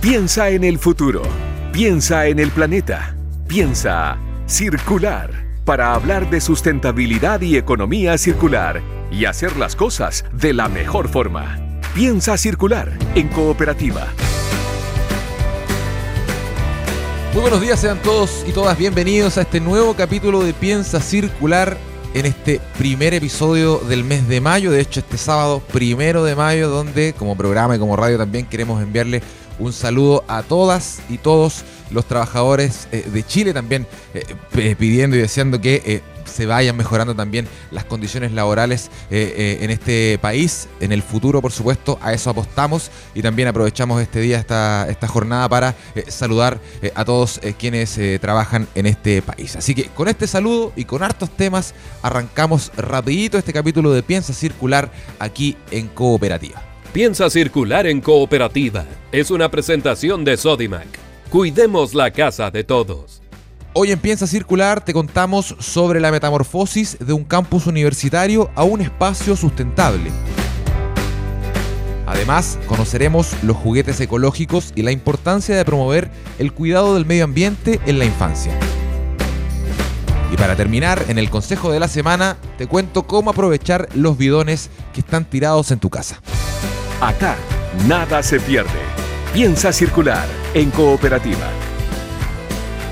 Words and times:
Piensa 0.00 0.48
en 0.48 0.64
el 0.64 0.78
futuro. 0.78 1.20
Piensa 1.72 2.26
en 2.26 2.38
el 2.38 2.50
planeta. 2.50 3.14
Piensa 3.46 4.16
circular 4.46 5.30
para 5.66 5.92
hablar 5.92 6.30
de 6.30 6.40
sustentabilidad 6.40 7.42
y 7.42 7.58
economía 7.58 8.16
circular 8.16 8.80
y 9.12 9.26
hacer 9.26 9.58
las 9.58 9.76
cosas 9.76 10.24
de 10.32 10.54
la 10.54 10.70
mejor 10.70 11.10
forma. 11.10 11.58
Piensa 11.94 12.38
circular 12.38 12.96
en 13.14 13.28
cooperativa. 13.28 14.06
Muy 17.34 17.42
buenos 17.42 17.60
días, 17.60 17.78
sean 17.78 18.00
todos 18.00 18.46
y 18.48 18.52
todas 18.52 18.78
bienvenidos 18.78 19.36
a 19.36 19.42
este 19.42 19.60
nuevo 19.60 19.92
capítulo 19.92 20.42
de 20.42 20.54
Piensa 20.54 21.00
Circular 21.00 21.76
en 22.14 22.24
este 22.24 22.58
primer 22.78 23.12
episodio 23.12 23.76
del 23.78 24.04
mes 24.04 24.26
de 24.26 24.40
mayo, 24.40 24.70
de 24.72 24.80
hecho 24.80 25.00
este 25.00 25.18
sábado 25.18 25.60
primero 25.72 26.24
de 26.24 26.34
mayo, 26.34 26.70
donde 26.70 27.12
como 27.12 27.36
programa 27.36 27.76
y 27.76 27.78
como 27.78 27.96
radio 27.96 28.16
también 28.16 28.46
queremos 28.46 28.82
enviarle 28.82 29.22
un 29.60 29.72
saludo 29.72 30.24
a 30.26 30.42
todas 30.42 31.00
y 31.08 31.18
todos 31.18 31.64
los 31.90 32.06
trabajadores 32.06 32.88
eh, 32.92 33.08
de 33.12 33.22
Chile 33.22 33.52
también 33.52 33.86
eh, 34.14 34.74
pidiendo 34.76 35.16
y 35.16 35.20
deseando 35.20 35.60
que 35.60 35.82
eh, 35.84 36.02
se 36.24 36.46
vayan 36.46 36.76
mejorando 36.76 37.14
también 37.14 37.48
las 37.72 37.84
condiciones 37.84 38.30
laborales 38.30 38.88
en 39.10 39.68
este 39.70 40.16
país, 40.22 40.68
en 40.78 40.92
el 40.92 41.02
futuro 41.02 41.42
por 41.42 41.50
supuesto, 41.50 41.98
a 42.00 42.12
eso 42.12 42.30
apostamos 42.30 42.92
y 43.16 43.22
también 43.22 43.48
aprovechamos 43.48 44.00
este 44.00 44.20
día, 44.20 44.38
esta, 44.38 44.86
esta 44.88 45.08
jornada 45.08 45.48
para 45.48 45.74
saludar 46.06 46.60
a 46.94 47.04
todos 47.04 47.40
quienes 47.58 47.98
trabajan 48.20 48.68
en 48.76 48.86
este 48.86 49.22
país. 49.22 49.56
Así 49.56 49.74
que 49.74 49.86
con 49.86 50.06
este 50.06 50.28
saludo 50.28 50.72
y 50.76 50.84
con 50.84 51.02
hartos 51.02 51.30
temas 51.30 51.74
arrancamos 52.00 52.70
rapidito 52.76 53.36
este 53.36 53.52
capítulo 53.52 53.90
de 53.90 54.04
Piensa 54.04 54.32
Circular 54.32 54.92
aquí 55.18 55.56
en 55.72 55.88
Cooperativa. 55.88 56.69
Piensa 56.92 57.30
circular 57.30 57.86
en 57.86 58.00
cooperativa. 58.00 58.84
Es 59.12 59.30
una 59.30 59.48
presentación 59.48 60.24
de 60.24 60.36
Sodimac. 60.36 60.88
Cuidemos 61.30 61.94
la 61.94 62.10
casa 62.10 62.50
de 62.50 62.64
todos. 62.64 63.22
Hoy 63.74 63.92
en 63.92 64.00
Piensa 64.00 64.26
Circular 64.26 64.84
te 64.84 64.92
contamos 64.92 65.54
sobre 65.60 66.00
la 66.00 66.10
metamorfosis 66.10 66.98
de 66.98 67.12
un 67.12 67.22
campus 67.22 67.68
universitario 67.68 68.50
a 68.56 68.64
un 68.64 68.80
espacio 68.80 69.36
sustentable. 69.36 70.10
Además, 72.06 72.58
conoceremos 72.66 73.40
los 73.44 73.56
juguetes 73.56 74.00
ecológicos 74.00 74.72
y 74.74 74.82
la 74.82 74.90
importancia 74.90 75.56
de 75.56 75.64
promover 75.64 76.10
el 76.40 76.52
cuidado 76.52 76.94
del 76.94 77.06
medio 77.06 77.22
ambiente 77.22 77.78
en 77.86 78.00
la 78.00 78.04
infancia. 78.04 78.52
Y 80.32 80.36
para 80.36 80.56
terminar, 80.56 81.04
en 81.06 81.18
el 81.18 81.30
consejo 81.30 81.70
de 81.70 81.78
la 81.78 81.86
semana, 81.86 82.36
te 82.58 82.66
cuento 82.66 83.04
cómo 83.04 83.30
aprovechar 83.30 83.88
los 83.94 84.18
bidones 84.18 84.70
que 84.92 85.00
están 85.00 85.24
tirados 85.24 85.70
en 85.70 85.78
tu 85.78 85.88
casa. 85.88 86.20
Acá, 87.00 87.34
nada 87.88 88.22
se 88.22 88.38
pierde. 88.38 88.68
Piensa 89.32 89.72
circular 89.72 90.28
en 90.52 90.70
cooperativa. 90.70 91.48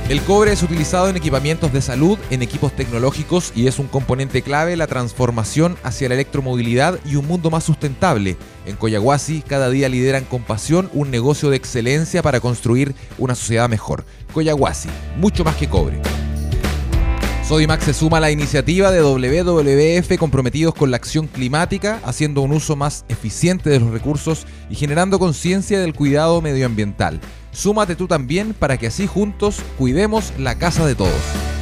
El 0.08 0.22
cobre 0.22 0.52
es 0.52 0.62
utilizado 0.62 1.10
en 1.10 1.16
equipamientos 1.18 1.74
de 1.74 1.82
salud, 1.82 2.18
en 2.30 2.40
equipos 2.40 2.72
tecnológicos 2.72 3.52
y 3.54 3.66
es 3.66 3.78
un 3.78 3.86
componente 3.86 4.40
clave 4.40 4.72
en 4.72 4.78
la 4.78 4.86
transformación 4.86 5.76
hacia 5.82 6.08
la 6.08 6.14
electromovilidad 6.14 6.98
y 7.04 7.16
un 7.16 7.26
mundo 7.26 7.50
más 7.50 7.64
sustentable. 7.64 8.38
En 8.64 8.76
Coyahuasi 8.76 9.42
cada 9.42 9.68
día 9.68 9.90
lideran 9.90 10.24
con 10.24 10.40
pasión 10.40 10.88
un 10.94 11.10
negocio 11.10 11.50
de 11.50 11.58
excelencia 11.58 12.22
para 12.22 12.40
construir 12.40 12.94
una 13.18 13.34
sociedad 13.34 13.68
mejor. 13.68 14.06
Coyahuasi, 14.32 14.88
mucho 15.18 15.44
más 15.44 15.56
que 15.56 15.68
cobre. 15.68 16.00
Sodimac 17.48 17.80
se 17.80 17.94
suma 17.94 18.18
a 18.18 18.20
la 18.20 18.30
iniciativa 18.30 18.90
de 18.90 19.00
WWF 19.00 20.18
comprometidos 20.18 20.74
con 20.74 20.90
la 20.90 20.98
acción 20.98 21.26
climática, 21.26 21.98
haciendo 22.04 22.42
un 22.42 22.52
uso 22.52 22.76
más 22.76 23.06
eficiente 23.08 23.70
de 23.70 23.80
los 23.80 23.90
recursos 23.90 24.46
y 24.68 24.74
generando 24.74 25.18
conciencia 25.18 25.80
del 25.80 25.94
cuidado 25.94 26.42
medioambiental. 26.42 27.20
Súmate 27.50 27.96
tú 27.96 28.06
también 28.06 28.52
para 28.52 28.76
que 28.76 28.88
así 28.88 29.06
juntos 29.06 29.60
cuidemos 29.78 30.34
la 30.36 30.58
casa 30.58 30.84
de 30.84 30.94
todos. 30.94 31.57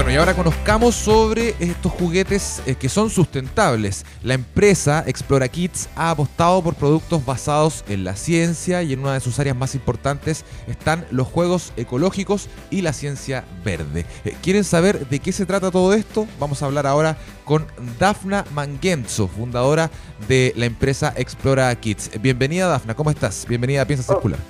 Bueno, 0.00 0.12
y 0.12 0.16
ahora 0.16 0.32
conozcamos 0.32 0.94
sobre 0.94 1.54
estos 1.60 1.92
juguetes 1.92 2.62
eh, 2.64 2.74
que 2.74 2.88
son 2.88 3.10
sustentables. 3.10 4.06
La 4.22 4.32
empresa 4.32 5.04
Explora 5.06 5.46
Kids 5.46 5.90
ha 5.94 6.08
apostado 6.08 6.62
por 6.62 6.74
productos 6.74 7.22
basados 7.26 7.84
en 7.86 8.04
la 8.04 8.16
ciencia 8.16 8.82
y 8.82 8.94
en 8.94 9.00
una 9.00 9.12
de 9.12 9.20
sus 9.20 9.38
áreas 9.38 9.56
más 9.56 9.74
importantes 9.74 10.46
están 10.66 11.04
los 11.10 11.28
juegos 11.28 11.74
ecológicos 11.76 12.48
y 12.70 12.80
la 12.80 12.94
ciencia 12.94 13.44
verde. 13.62 14.06
Eh, 14.24 14.34
¿Quieren 14.40 14.64
saber 14.64 15.06
de 15.06 15.18
qué 15.18 15.32
se 15.32 15.44
trata 15.44 15.70
todo 15.70 15.92
esto? 15.92 16.26
Vamos 16.38 16.62
a 16.62 16.64
hablar 16.64 16.86
ahora 16.86 17.18
con 17.44 17.66
Dafna 17.98 18.46
Mangenzo, 18.54 19.28
fundadora 19.28 19.90
de 20.26 20.54
la 20.56 20.64
empresa 20.64 21.12
Explora 21.14 21.74
Kids. 21.74 22.10
Bienvenida 22.22 22.68
Dafna, 22.68 22.94
¿cómo 22.94 23.10
estás? 23.10 23.44
Bienvenida 23.46 23.82
a 23.82 23.84
Piensa 23.84 24.04
Circular. 24.04 24.40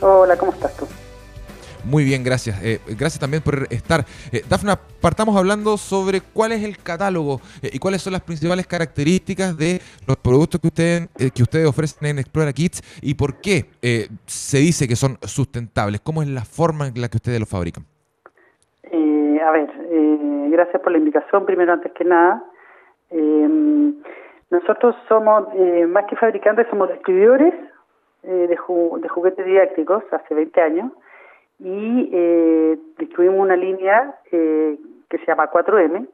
Hola, 0.00 0.38
¿cómo 0.38 0.54
estás 0.54 0.74
tú? 0.74 0.88
Muy 1.84 2.04
bien, 2.04 2.22
gracias. 2.22 2.62
Eh, 2.62 2.78
gracias 2.88 3.18
también 3.18 3.42
por 3.42 3.66
estar. 3.70 4.00
Eh, 4.32 4.42
Dafna, 4.48 4.78
partamos 5.00 5.36
hablando 5.36 5.76
sobre 5.76 6.20
cuál 6.20 6.52
es 6.52 6.62
el 6.62 6.76
catálogo 6.76 7.40
eh, 7.62 7.70
y 7.72 7.78
cuáles 7.78 8.02
son 8.02 8.12
las 8.12 8.22
principales 8.22 8.66
características 8.66 9.56
de 9.56 9.80
los 10.06 10.16
productos 10.16 10.60
que 10.60 10.68
ustedes, 10.68 11.08
que 11.34 11.42
ustedes 11.42 11.66
ofrecen 11.66 12.08
en 12.08 12.18
Explora 12.18 12.52
Kids 12.52 12.82
y 13.02 13.14
por 13.14 13.40
qué 13.40 13.66
se 14.26 14.58
dice 14.58 14.86
que 14.86 14.96
son 14.96 15.16
sustentables. 15.22 16.00
¿Cómo 16.00 16.22
es 16.22 16.28
la 16.28 16.44
forma 16.44 16.88
en 16.88 17.00
la 17.00 17.08
que 17.08 17.16
ustedes 17.16 17.40
los 17.40 17.48
fabrican? 17.48 17.84
a 19.42 19.52
ver, 19.52 19.70
gracias 20.50 20.82
por 20.82 20.92
la 20.92 20.98
invitación, 20.98 21.46
primero 21.46 21.72
antes 21.72 21.90
que 21.92 22.04
nada. 22.04 22.44
nosotros 24.50 24.94
somos, 25.08 25.48
más 25.88 26.04
que 26.04 26.16
fabricantes, 26.16 26.66
somos 26.68 26.90
distribuidores 26.90 27.54
de, 28.22 28.48
de 28.48 28.56
juguetes 28.56 29.44
didácticos 29.44 30.04
hace 30.12 30.34
20 30.34 30.60
años 30.60 30.92
y 31.60 32.10
eh, 32.12 32.78
distribuimos 32.98 33.40
una 33.40 33.56
línea 33.56 34.14
eh, 34.32 34.78
que 35.08 35.18
se 35.18 35.26
llama 35.26 35.50
4M 35.50 36.06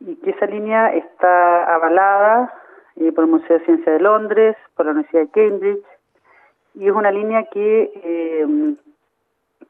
y 0.00 0.16
que 0.16 0.30
esa 0.30 0.46
línea 0.46 0.94
está 0.94 1.74
avalada 1.74 2.54
eh, 2.96 3.12
por 3.12 3.24
el 3.24 3.30
Museo 3.30 3.58
de 3.58 3.64
Ciencia 3.64 3.92
de 3.92 4.00
Londres, 4.00 4.56
por 4.74 4.86
la 4.86 4.92
Universidad 4.92 5.22
de 5.22 5.28
Cambridge 5.30 5.84
y 6.74 6.86
es 6.86 6.92
una 6.92 7.10
línea 7.10 7.44
que 7.44 7.92
eh, 7.94 8.74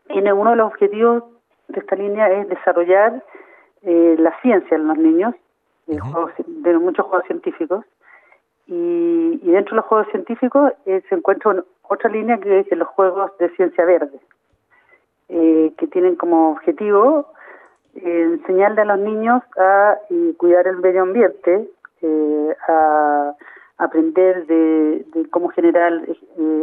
tiene 0.09 0.33
uno 0.33 0.50
de 0.50 0.56
los 0.56 0.66
objetivos 0.66 1.25
de 1.69 1.81
esta 1.81 1.97
línea 1.97 2.28
es 2.28 2.49
desarrollar 2.49 3.25
eh, 3.83 4.16
la 4.19 4.39
ciencia 4.43 4.77
en 4.77 4.89
los 4.89 4.99
niños, 4.99 5.34
de 5.87 6.78
muchos 6.78 7.06
juegos 7.06 7.27
científicos 7.27 7.84
y, 8.66 9.41
y, 9.43 9.50
dentro 9.50 9.71
de 9.71 9.77
los 9.77 9.87
juegos 9.87 10.06
científicos 10.10 10.72
se 10.84 11.15
encuentra 11.15 11.65
otra 11.83 12.10
línea 12.10 12.39
que 12.39 12.60
es 12.60 12.71
los 12.71 12.87
juegos 12.89 13.37
de 13.39 13.49
ciencia 13.56 13.84
verde 13.84 14.21
eh, 15.32 15.72
que 15.78 15.86
tienen 15.86 16.16
como 16.16 16.50
objetivo 16.50 17.32
eh, 17.94 18.22
enseñarle 18.32 18.80
a 18.80 18.84
los 18.84 18.98
niños 18.98 19.42
a 19.56 19.96
eh, 20.10 20.34
cuidar 20.36 20.66
el 20.66 20.78
medio 20.78 21.02
ambiente, 21.02 21.68
a 22.66 23.34
aprender 23.78 24.46
de, 24.46 25.04
cómo 25.30 25.50
generar 25.50 25.92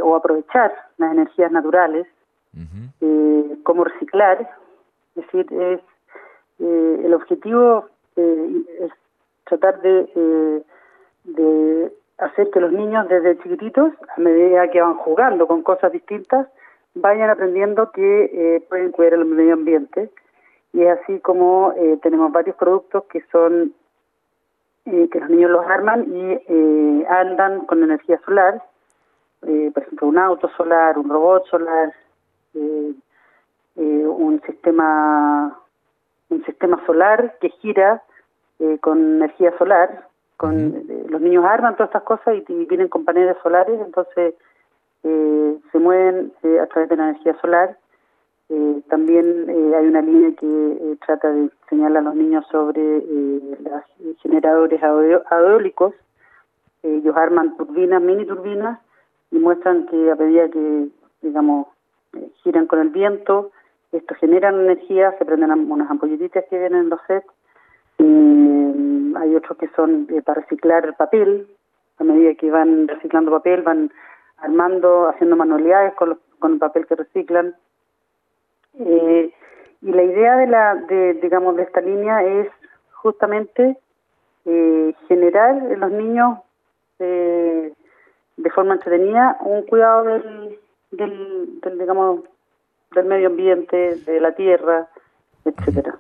o 0.01 0.15
aprovechar 0.15 0.73
las 0.97 1.11
energías 1.13 1.51
naturales, 1.51 2.07
cómo 3.63 3.83
reciclar. 3.83 4.49
Es 5.15 5.25
decir, 5.25 5.45
es 5.53 5.81
el 6.59 7.13
objetivo 7.13 7.87
es 8.15 8.91
tratar 9.45 9.79
de, 9.81 10.63
de 11.23 11.93
hacer 12.17 12.49
que 12.49 12.59
los 12.59 12.71
niños 12.71 13.07
desde 13.07 13.37
chiquititos, 13.37 13.93
a 14.15 14.19
medida 14.19 14.69
que 14.71 14.81
van 14.81 14.95
jugando 14.95 15.47
con 15.47 15.61
cosas 15.61 15.91
distintas, 15.91 16.47
vayan 17.01 17.29
aprendiendo 17.29 17.91
que 17.91 18.25
eh, 18.33 18.61
pueden 18.69 18.91
cuidar 18.91 19.13
el 19.13 19.25
medio 19.25 19.53
ambiente. 19.53 20.09
Y 20.73 20.83
es 20.83 20.99
así 20.99 21.19
como 21.19 21.73
eh, 21.77 21.97
tenemos 22.01 22.31
varios 22.31 22.55
productos 22.55 23.03
que 23.05 23.21
son 23.31 23.73
eh, 24.85 25.09
que 25.11 25.19
los 25.19 25.29
niños 25.29 25.51
los 25.51 25.65
arman 25.65 26.05
y 26.07 27.05
andan 27.09 27.65
con 27.65 27.83
energía 27.83 28.19
solar. 28.25 28.61
Por 29.39 29.83
ejemplo 29.83 30.07
un 30.07 30.17
auto 30.17 30.49
solar 30.57 30.97
un 30.97 31.09
robot 31.09 31.45
solar 31.45 31.93
un 33.75 34.41
sistema 34.45 35.59
un 36.29 36.43
sistema 36.43 36.83
solar 36.85 37.37
que 37.39 37.49
gira 37.49 38.03
con 38.81 39.17
energía 39.17 39.55
solar. 39.57 40.07
Con 40.37 40.83
los 41.09 41.21
niños 41.21 41.45
arman 41.45 41.75
todas 41.75 41.89
estas 41.89 42.03
cosas 42.03 42.35
y, 42.35 42.53
y 42.53 42.65
vienen 42.65 42.89
con 42.89 43.05
paneles 43.05 43.37
solares. 43.41 43.79
Entonces 43.79 44.35
eh, 45.03 45.57
se 45.71 45.79
mueven 45.79 46.33
eh, 46.43 46.59
a 46.59 46.67
través 46.67 46.89
de 46.89 46.97
la 46.97 47.09
energía 47.09 47.35
solar. 47.39 47.77
Eh, 48.49 48.81
también 48.89 49.49
hay 49.75 49.87
una 49.87 50.01
línea 50.01 50.31
que 50.39 50.97
trata 51.05 51.31
de 51.31 51.49
enseñarle 51.63 51.99
a 51.99 52.01
los 52.01 52.15
niños 52.15 52.45
sobre 52.49 53.01
los 53.01 54.17
generadores 54.21 54.81
eólicos. 54.81 55.93
ellos 56.83 57.15
arman 57.17 57.57
turbinas, 57.57 58.01
mini 58.01 58.25
turbinas, 58.25 58.79
y 59.31 59.39
muestran 59.39 59.85
que 59.87 60.11
a 60.11 60.15
medida 60.15 60.49
que, 60.49 60.87
digamos, 61.21 61.67
giran 62.43 62.67
con 62.67 62.79
el 62.79 62.89
viento, 62.89 63.51
esto 63.91 64.15
generan 64.15 64.61
energía, 64.61 65.13
se 65.17 65.25
prenden 65.25 65.51
unas 65.71 65.91
ampolletitas 65.91 66.45
que 66.49 66.57
vienen 66.57 66.83
en 66.83 66.89
los 66.89 67.01
sets. 67.07 67.27
hay 69.19 69.35
otros 69.35 69.57
que 69.57 69.67
son 69.75 70.07
para 70.25 70.41
reciclar 70.41 70.85
el 70.85 70.93
papel, 70.93 71.47
a 71.99 72.03
medida 72.03 72.33
que 72.35 72.49
van 72.49 72.87
reciclando 72.87 73.31
papel 73.31 73.61
van 73.63 73.91
armando, 74.37 75.09
haciendo 75.09 75.35
manualidades 75.35 75.93
con, 75.95 76.19
con 76.39 76.53
el 76.53 76.59
papel 76.59 76.85
que 76.87 76.95
reciclan. 76.95 77.55
Eh, 78.79 79.31
y 79.81 79.91
la 79.91 80.03
idea 80.03 80.37
de 80.37 80.47
la, 80.47 80.75
de, 80.75 81.13
digamos, 81.15 81.55
de 81.55 81.63
esta 81.63 81.81
línea 81.81 82.23
es 82.23 82.47
justamente 82.93 83.77
eh, 84.45 84.93
generar 85.07 85.71
en 85.71 85.79
los 85.79 85.91
niños 85.91 86.39
eh, 86.99 87.73
de 88.37 88.49
forma 88.51 88.75
entretenida 88.75 89.37
un 89.41 89.63
cuidado 89.63 90.03
del, 90.05 90.59
del, 90.91 91.79
digamos, 91.79 92.21
del 92.95 93.05
medio 93.05 93.27
ambiente, 93.27 93.95
de 93.95 94.19
la 94.19 94.33
tierra, 94.33 94.87
etcétera. 95.45 95.99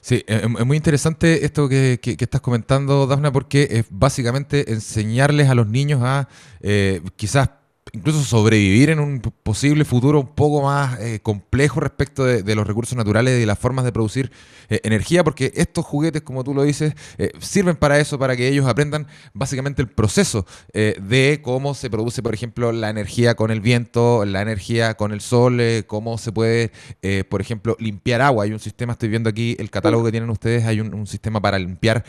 Sí, 0.00 0.22
es 0.26 0.66
muy 0.66 0.76
interesante 0.76 1.44
esto 1.44 1.68
que, 1.68 1.98
que, 2.00 2.16
estás 2.18 2.40
comentando, 2.40 3.06
Dafna, 3.06 3.32
porque 3.32 3.62
es 3.70 3.86
básicamente 3.90 4.70
enseñarles 4.72 5.48
a 5.48 5.54
los 5.54 5.66
niños 5.66 6.00
a 6.02 6.28
eh, 6.60 7.00
quizás 7.16 7.50
incluso 7.96 8.22
sobrevivir 8.22 8.90
en 8.90 9.00
un 9.00 9.20
posible 9.20 9.84
futuro 9.84 10.20
un 10.20 10.34
poco 10.34 10.62
más 10.62 11.00
eh, 11.00 11.20
complejo 11.22 11.80
respecto 11.80 12.24
de, 12.24 12.54
los 12.54 12.66
recursos 12.66 12.96
naturales 12.96 13.42
y 13.42 13.46
las 13.46 13.58
formas 13.58 13.84
de 13.84 13.92
producir 13.92 14.30
eh, 14.68 14.80
energía, 14.84 15.24
porque 15.24 15.52
estos 15.54 15.84
juguetes, 15.84 16.22
como 16.22 16.44
tú 16.44 16.54
lo 16.54 16.62
dices, 16.62 16.94
eh, 17.18 17.32
sirven 17.40 17.76
para 17.76 17.98
eso, 17.98 18.18
para 18.18 18.36
que 18.36 18.48
ellos 18.48 18.66
aprendan 18.66 19.06
básicamente 19.32 19.82
el 19.82 19.88
proceso 19.88 20.46
de 20.72 21.40
cómo 21.42 21.74
se 21.74 21.88
produce, 21.90 22.22
por 22.22 22.34
ejemplo, 22.34 22.72
la 22.72 22.90
energía 22.90 23.34
con 23.34 23.50
el 23.50 23.60
viento, 23.60 24.24
la 24.24 24.42
energía 24.42 24.94
con 24.94 25.12
el 25.12 25.20
sol, 25.20 25.60
cómo 25.86 26.18
se 26.18 26.32
puede, 26.32 26.70
por 27.28 27.40
ejemplo, 27.40 27.76
limpiar 27.78 28.20
agua. 28.20 28.44
Hay 28.44 28.52
un 28.52 28.58
sistema, 28.58 28.92
estoy 28.92 29.08
viendo 29.08 29.30
aquí 29.30 29.56
el 29.58 29.70
catálogo 29.70 30.04
que 30.04 30.10
tienen 30.10 30.28
ustedes, 30.30 30.64
hay 30.64 30.80
un, 30.80 30.92
un 30.94 31.06
sistema 31.06 31.40
para 31.40 31.58
limpiar 31.58 32.04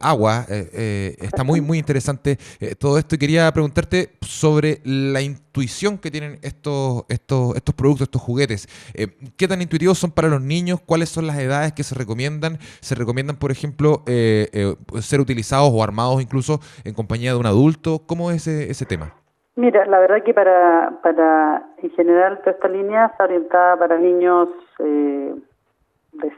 agua. 0.00 0.46
está 0.48 1.44
muy, 1.44 1.60
muy 1.60 1.78
interesante 1.78 2.38
todo 2.78 2.98
esto 2.98 3.16
y 3.16 3.18
quería 3.18 3.52
preguntarte 3.52 4.12
sobre 4.22 4.80
la 4.84 5.20
intuición 5.26 5.98
que 5.98 6.10
tienen 6.10 6.38
estos, 6.42 7.04
estos, 7.08 7.54
estos 7.54 7.74
productos, 7.74 8.06
estos 8.08 8.22
juguetes. 8.22 8.66
Eh, 8.94 9.08
¿Qué 9.36 9.46
tan 9.46 9.60
intuitivos 9.60 9.98
son 9.98 10.10
para 10.10 10.28
los 10.28 10.40
niños? 10.40 10.80
¿Cuáles 10.80 11.10
son 11.10 11.26
las 11.26 11.38
edades 11.38 11.72
que 11.72 11.82
se 11.82 11.94
recomiendan? 11.94 12.56
¿Se 12.80 12.94
recomiendan, 12.94 13.36
por 13.36 13.50
ejemplo, 13.50 14.02
eh, 14.06 14.48
eh, 14.52 14.74
ser 15.00 15.20
utilizados 15.20 15.70
o 15.72 15.82
armados 15.82 16.22
incluso 16.22 16.60
en 16.84 16.94
compañía 16.94 17.32
de 17.32 17.38
un 17.38 17.46
adulto? 17.46 18.00
¿Cómo 18.06 18.30
es 18.30 18.46
ese, 18.46 18.70
ese 18.70 18.86
tema? 18.86 19.12
Mira, 19.56 19.84
la 19.86 19.98
verdad 19.98 20.22
que 20.22 20.34
para, 20.34 20.98
para 21.02 21.66
en 21.82 21.90
general 21.90 22.38
toda 22.40 22.52
esta 22.52 22.68
línea 22.68 23.06
está 23.06 23.24
orientada 23.24 23.78
para 23.78 23.98
niños 23.98 24.48
de 24.78 25.34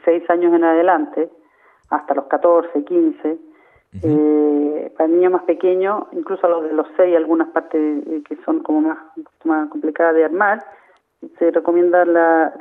6 0.04 0.30
años 0.30 0.54
en 0.54 0.64
adelante, 0.64 1.28
hasta 1.90 2.14
los 2.14 2.26
14, 2.26 2.84
15 2.84 3.47
eh, 4.02 4.92
para 4.96 5.08
niños 5.08 5.32
más 5.32 5.44
pequeños, 5.44 6.04
incluso 6.12 6.46
a 6.46 6.50
los 6.50 6.64
de 6.64 6.72
los 6.72 6.86
seis, 6.96 7.16
algunas 7.16 7.48
partes 7.48 7.80
eh, 8.06 8.22
que 8.28 8.36
son 8.44 8.60
como 8.60 8.82
más, 8.82 8.98
más 9.44 9.68
complicadas 9.70 10.14
de 10.14 10.24
armar, 10.24 10.64
se 11.38 11.50
recomienda 11.50 12.04
la, 12.04 12.52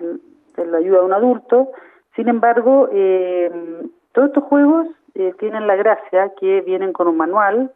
la 0.55 0.77
ayuda 0.77 0.99
de 0.99 1.05
un 1.05 1.13
adulto. 1.13 1.69
Sin 2.15 2.27
embargo, 2.27 2.89
eh, 2.91 3.51
todos 4.13 4.29
estos 4.29 4.43
juegos 4.45 4.87
eh, 5.15 5.33
tienen 5.37 5.67
la 5.67 5.75
gracia 5.75 6.31
que 6.39 6.61
vienen 6.61 6.93
con 6.93 7.07
un 7.07 7.17
manual, 7.17 7.71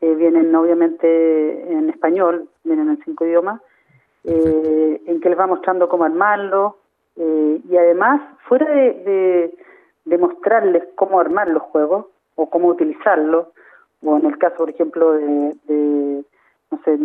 vienen 0.00 0.54
obviamente 0.54 1.72
en 1.72 1.90
español, 1.90 2.48
vienen 2.62 2.88
en 2.88 3.02
cinco 3.04 3.26
idiomas, 3.26 3.60
en 4.22 5.20
que 5.20 5.28
les 5.28 5.36
va 5.36 5.48
mostrando 5.48 5.88
cómo 5.88 6.04
armarlo 6.04 6.76
y 7.16 7.76
además, 7.76 8.20
fuera 8.46 8.70
de, 8.70 9.52
de 10.04 10.18
mostrarles 10.18 10.84
cómo 10.94 11.18
armar 11.18 11.48
los 11.48 11.64
juegos, 11.64 12.06
o 12.38 12.48
cómo 12.48 12.68
utilizarlo, 12.68 13.52
o 14.02 14.16
en 14.16 14.26
el 14.26 14.38
caso, 14.38 14.58
por 14.58 14.70
ejemplo, 14.70 15.12
de, 15.12 16.24
no 16.70 16.80
sé, 16.84 16.96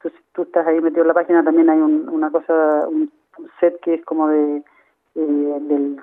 tú, 0.00 0.10
tú, 0.32 0.42
estás 0.42 0.66
ahí 0.68 0.80
metido 0.80 1.02
en 1.02 1.08
la 1.08 1.14
página, 1.14 1.42
también 1.42 1.68
hay 1.68 1.80
una 1.80 2.30
cosa, 2.30 2.86
un 2.86 3.10
set 3.58 3.80
que 3.80 3.94
es 3.94 4.04
como 4.04 4.28
de 4.28 4.62
eh, 5.16 5.58
del, 5.62 6.00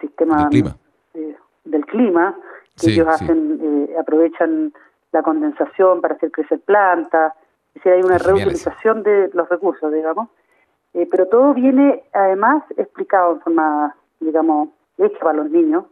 sistema 0.00 0.48
clima. 0.48 0.74
Eh, 1.14 1.36
del 1.64 1.86
clima, 1.86 2.34
que 2.80 2.90
ellos 2.90 3.06
hacen, 3.06 3.60
eh, 3.62 3.94
aprovechan 3.98 4.72
la 5.12 5.22
condensación 5.22 6.00
para 6.00 6.14
hacer 6.14 6.32
crecer 6.32 6.58
plantas, 6.60 7.34
es 7.68 7.74
decir, 7.74 7.92
hay 7.92 8.02
una 8.02 8.18
reutilización 8.18 9.04
de 9.04 9.30
los 9.32 9.48
recursos, 9.48 9.92
digamos, 9.92 10.28
pero 10.92 11.26
todo 11.26 11.54
viene 11.54 12.02
además 12.12 12.64
explicado 12.76 13.34
en 13.34 13.40
forma, 13.42 13.94
digamos, 14.18 14.70
hecha 14.96 15.18
para 15.20 15.38
los 15.38 15.50
niños, 15.50 15.84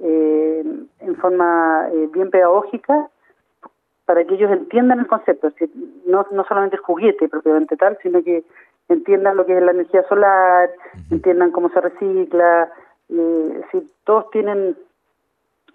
eh, 0.00 0.64
en 1.00 1.16
forma 1.16 1.88
eh, 1.92 2.08
bien 2.12 2.30
pedagógica 2.30 3.08
para 4.08 4.24
que 4.24 4.34
ellos 4.34 4.50
entiendan 4.50 5.00
el 5.00 5.06
concepto, 5.06 5.52
no, 6.06 6.26
no 6.30 6.44
solamente 6.46 6.76
el 6.76 6.82
juguete 6.82 7.28
propiamente 7.28 7.76
tal, 7.76 7.98
sino 8.02 8.22
que 8.22 8.42
entiendan 8.88 9.36
lo 9.36 9.44
que 9.44 9.56
es 9.56 9.62
la 9.62 9.72
energía 9.72 10.02
solar, 10.08 10.70
entiendan 11.10 11.50
cómo 11.50 11.68
se 11.68 11.80
recicla, 11.80 12.72
eh, 13.10 13.62
si 13.70 13.92
todos 14.04 14.30
tienen 14.30 14.76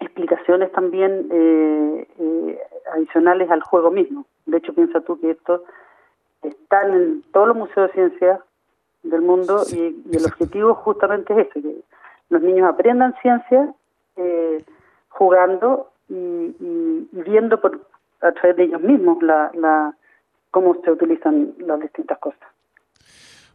explicaciones 0.00 0.72
también 0.72 1.28
eh, 1.30 2.08
eh, 2.18 2.58
adicionales 2.92 3.50
al 3.50 3.62
juego 3.62 3.90
mismo. 3.90 4.26
De 4.46 4.58
hecho, 4.58 4.74
piensa 4.74 5.00
tú 5.00 5.20
que 5.20 5.30
esto 5.30 5.62
está 6.42 6.82
en 6.88 7.22
todos 7.32 7.48
los 7.48 7.56
museos 7.56 7.88
de 7.88 7.94
ciencia 7.94 8.40
del 9.04 9.22
mundo 9.22 9.62
y, 9.70 10.02
y, 10.10 10.16
el 10.16 10.24
objetivo 10.24 10.74
justamente 10.74 11.32
es 11.34 11.46
ese, 11.46 11.62
que 11.62 11.76
los 12.30 12.42
niños 12.42 12.68
aprendan 12.68 13.14
ciencia 13.22 13.72
eh, 14.16 14.64
jugando 15.08 15.90
y, 16.08 17.08
viendo 17.12 17.60
por, 17.60 17.80
a 18.20 18.32
través 18.32 18.56
de 18.56 18.64
ellos 18.64 18.80
mismos 18.80 19.22
la, 19.22 19.50
la, 19.54 19.96
cómo 20.50 20.76
se 20.84 20.90
utilizan 20.90 21.54
las 21.58 21.80
distintas 21.80 22.18
cosas. 22.18 22.48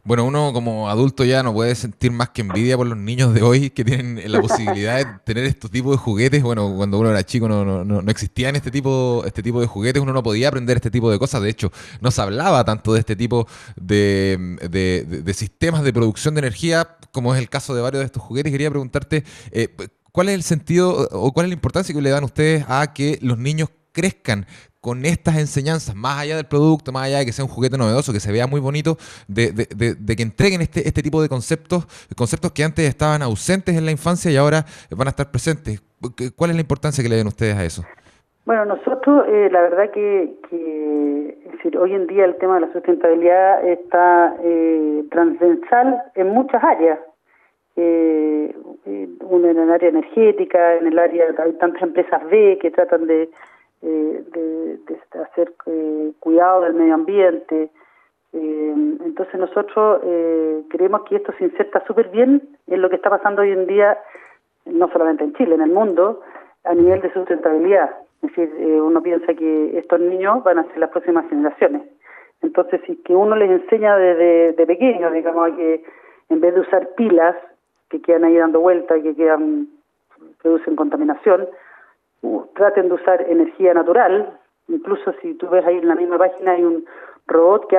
Bueno, 0.02 0.24
uno 0.24 0.54
como 0.54 0.88
adulto 0.88 1.24
ya 1.24 1.42
no 1.42 1.52
puede 1.52 1.74
sentir 1.74 2.10
más 2.10 2.30
que 2.30 2.40
envidia 2.40 2.74
por 2.74 2.86
los 2.86 2.96
niños 2.96 3.34
de 3.34 3.42
hoy 3.42 3.68
que 3.68 3.84
tienen 3.84 4.20
la 4.32 4.40
posibilidad 4.40 4.96
de 4.96 5.04
tener 5.24 5.44
estos 5.44 5.70
tipos 5.70 5.92
de 5.92 5.98
juguetes. 5.98 6.42
Bueno, 6.42 6.74
cuando 6.74 6.98
uno 6.98 7.10
era 7.10 7.22
chico 7.22 7.48
no, 7.48 7.66
no, 7.66 7.84
no, 7.84 8.10
existían 8.10 8.56
este 8.56 8.70
tipo, 8.70 9.22
este 9.26 9.42
tipo 9.42 9.60
de 9.60 9.66
juguetes, 9.66 10.02
uno 10.02 10.14
no 10.14 10.22
podía 10.22 10.48
aprender 10.48 10.78
este 10.78 10.90
tipo 10.90 11.10
de 11.10 11.18
cosas. 11.18 11.42
De 11.42 11.50
hecho, 11.50 11.70
no 12.00 12.10
se 12.10 12.22
hablaba 12.22 12.64
tanto 12.64 12.94
de 12.94 13.00
este 13.00 13.14
tipo 13.14 13.46
de, 13.76 14.56
de, 14.70 15.34
sistemas 15.34 15.84
de 15.84 15.92
producción 15.92 16.34
de 16.34 16.40
energía, 16.40 16.96
como 17.12 17.34
es 17.34 17.40
el 17.40 17.50
caso 17.50 17.74
de 17.74 17.82
varios 17.82 18.00
de 18.00 18.06
estos 18.06 18.22
juguetes. 18.22 18.50
Quería 18.52 18.70
preguntarte, 18.70 19.24
eh, 19.52 19.68
¿Cuál 20.12 20.28
es 20.28 20.34
el 20.34 20.42
sentido 20.42 21.08
o 21.12 21.32
cuál 21.32 21.46
es 21.46 21.50
la 21.50 21.54
importancia 21.54 21.94
que 21.94 22.00
le 22.00 22.10
dan 22.10 22.24
ustedes 22.24 22.64
a 22.68 22.92
que 22.92 23.18
los 23.22 23.38
niños 23.38 23.70
crezcan 23.92 24.46
con 24.80 25.04
estas 25.04 25.36
enseñanzas, 25.38 25.94
más 25.94 26.18
allá 26.18 26.36
del 26.36 26.46
producto, 26.46 26.90
más 26.90 27.04
allá 27.04 27.18
de 27.18 27.26
que 27.26 27.32
sea 27.32 27.44
un 27.44 27.50
juguete 27.50 27.76
novedoso, 27.76 28.12
que 28.12 28.20
se 28.20 28.32
vea 28.32 28.46
muy 28.46 28.60
bonito, 28.60 28.96
de, 29.28 29.52
de, 29.52 30.16
que 30.16 30.22
entreguen 30.22 30.62
este, 30.62 30.86
este 30.88 31.02
tipo 31.02 31.20
de 31.20 31.28
conceptos, 31.28 31.84
conceptos 32.16 32.52
que 32.52 32.64
antes 32.64 32.88
estaban 32.88 33.20
ausentes 33.20 33.76
en 33.76 33.84
la 33.84 33.90
infancia 33.90 34.30
y 34.30 34.36
ahora 34.36 34.64
van 34.96 35.08
a 35.08 35.10
estar 35.10 35.30
presentes? 35.30 35.82
¿Cuál 36.34 36.50
es 36.50 36.56
la 36.56 36.62
importancia 36.62 37.02
que 37.02 37.10
le 37.10 37.16
den 37.16 37.26
ustedes 37.26 37.56
a 37.56 37.64
eso? 37.64 37.82
Bueno, 38.46 38.64
nosotros, 38.64 39.26
eh, 39.28 39.50
la 39.52 39.60
verdad 39.60 39.90
que, 39.90 40.34
decir, 41.52 41.76
hoy 41.76 41.92
en 41.92 42.06
día 42.06 42.24
el 42.24 42.36
tema 42.38 42.54
de 42.54 42.62
la 42.62 42.72
sustentabilidad 42.72 43.68
está 43.68 44.34
eh, 44.42 45.04
transversal 45.10 46.02
en 46.14 46.28
muchas 46.28 46.64
áreas 46.64 46.98
eh, 47.80 49.08
uno 49.20 49.48
en 49.48 49.58
el 49.58 49.70
área 49.70 49.88
energética, 49.88 50.76
en 50.76 50.86
el 50.86 50.98
área, 50.98 51.26
hay 51.38 51.52
tantas 51.54 51.82
empresas 51.82 52.22
B 52.30 52.58
que 52.60 52.70
tratan 52.70 53.06
de, 53.06 53.30
eh, 53.82 54.24
de, 54.32 55.20
hacer 55.22 55.52
eh, 55.66 56.12
cuidado 56.20 56.62
del 56.62 56.74
medio 56.74 56.94
ambiente. 56.94 57.70
Eh, 58.32 58.74
entonces 59.04 59.40
nosotros 59.40 60.00
eh, 60.04 60.62
creemos 60.70 61.02
que 61.02 61.16
esto 61.16 61.32
se 61.38 61.44
inserta 61.44 61.84
súper 61.86 62.08
bien 62.08 62.42
en 62.66 62.80
lo 62.80 62.88
que 62.88 62.96
está 62.96 63.10
pasando 63.10 63.42
hoy 63.42 63.52
en 63.52 63.66
día, 63.66 63.98
no 64.66 64.88
solamente 64.90 65.24
en 65.24 65.34
Chile, 65.34 65.54
en 65.54 65.62
el 65.62 65.70
mundo, 65.70 66.20
a 66.64 66.74
nivel 66.74 67.00
de 67.00 67.12
sustentabilidad. 67.12 67.90
Es 68.22 68.30
decir, 68.30 68.54
eh, 68.58 68.80
uno 68.80 69.02
piensa 69.02 69.34
que 69.34 69.78
estos 69.78 70.00
niños 70.00 70.44
van 70.44 70.58
a 70.58 70.64
ser 70.64 70.78
las 70.78 70.90
próximas 70.90 71.28
generaciones. 71.28 71.82
Entonces, 72.42 72.80
si 72.86 72.96
que 72.96 73.14
uno 73.14 73.34
les 73.36 73.50
enseña 73.50 73.96
desde 73.96 74.52
de 74.52 74.66
pequeños, 74.66 75.12
digamos, 75.12 75.50
que 75.56 75.84
en 76.28 76.40
vez 76.40 76.54
de 76.54 76.60
usar 76.60 76.88
pilas, 76.94 77.36
que 77.90 78.00
quedan 78.00 78.24
ahí 78.24 78.36
dando 78.36 78.60
vuelta 78.60 78.96
y 78.96 79.02
que 79.02 79.14
quedan 79.14 79.68
producen 80.42 80.76
contaminación, 80.76 81.48
uh, 82.22 82.42
traten 82.54 82.88
de 82.88 82.94
usar 82.94 83.22
energía 83.22 83.74
natural, 83.74 84.38
incluso 84.68 85.12
si 85.20 85.34
tú 85.34 85.48
ves 85.48 85.64
ahí 85.66 85.76
en 85.76 85.88
la 85.88 85.94
misma 85.94 86.18
página 86.18 86.52
hay 86.52 86.62
un 86.62 86.84
robot 87.26 87.68
que 87.68 87.76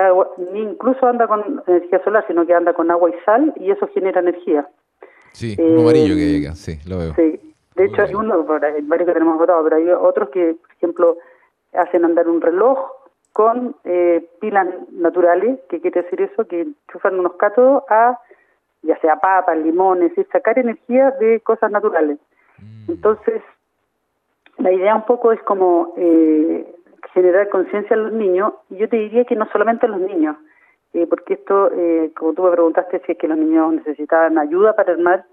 ni 0.53 0.61
incluso 0.61 1.05
anda 1.05 1.27
con 1.27 1.63
energía 1.67 2.03
solar, 2.03 2.25
sino 2.27 2.45
que 2.45 2.53
anda 2.53 2.73
con 2.73 2.91
agua 2.91 3.09
y 3.09 3.13
sal 3.25 3.53
y 3.57 3.71
eso 3.71 3.87
genera 3.93 4.21
energía. 4.21 4.67
Sí, 5.33 5.55
un 5.59 5.79
amarillo 5.79 6.15
que 6.15 6.27
llega, 6.27 6.55
sí, 6.55 6.77
lo 6.87 6.97
veo. 6.97 7.13
Sí, 7.15 7.53
de 7.75 7.85
hecho 7.85 8.01
hay 8.01 8.13
uno, 8.13 8.43
varios 8.43 9.07
que 9.07 9.13
tenemos 9.13 9.37
votado, 9.37 9.63
pero 9.63 9.77
hay 9.77 9.89
otros 9.89 10.29
que, 10.29 10.55
por 10.61 10.71
ejemplo, 10.75 11.17
hacen 11.73 12.03
andar 12.03 12.27
un 12.27 12.41
reloj 12.41 12.79
con 13.33 13.75
eh, 13.85 14.27
pilas 14.41 14.67
naturales, 14.91 15.59
¿qué 15.69 15.79
quiere 15.79 16.01
decir 16.01 16.21
eso? 16.21 16.45
Que 16.45 16.61
enchufan 16.61 17.17
unos 17.17 17.33
cátodos 17.35 17.83
a 17.89 18.19
ya 18.83 18.97
sea 18.99 19.17
papas, 19.17 19.57
limones, 19.57 20.11
y 20.17 20.23
sacar 20.25 20.57
energía 20.57 21.11
de 21.11 21.39
cosas 21.41 21.71
naturales. 21.71 22.17
Mm. 22.57 22.91
Entonces, 22.91 23.41
la 24.57 24.71
idea 24.71 24.95
un 24.95 25.05
poco 25.05 25.31
es 25.31 25.41
como 25.43 25.93
eh, 25.97 26.75
generar 27.13 27.49
conciencia 27.49 27.95
en 27.95 28.03
los 28.03 28.13
niños, 28.13 28.53
y 28.69 28.77
yo 28.77 28.89
te 28.89 28.97
diría 28.97 29.25
que 29.25 29.35
no 29.35 29.47
solamente 29.51 29.85
en 29.85 29.91
los 29.93 30.01
niños, 30.01 30.37
eh, 30.93 31.07
porque 31.07 31.35
esto, 31.35 31.71
eh, 31.73 32.11
como 32.17 32.33
tú 32.33 32.43
me 32.43 32.51
preguntaste 32.51 33.01
si 33.05 33.13
es 33.13 33.17
que 33.17 33.27
los 33.27 33.37
niños 33.37 33.73
necesitaban 33.73 34.37
ayuda 34.37 34.75
para 34.75 34.93
armar, 34.93 35.25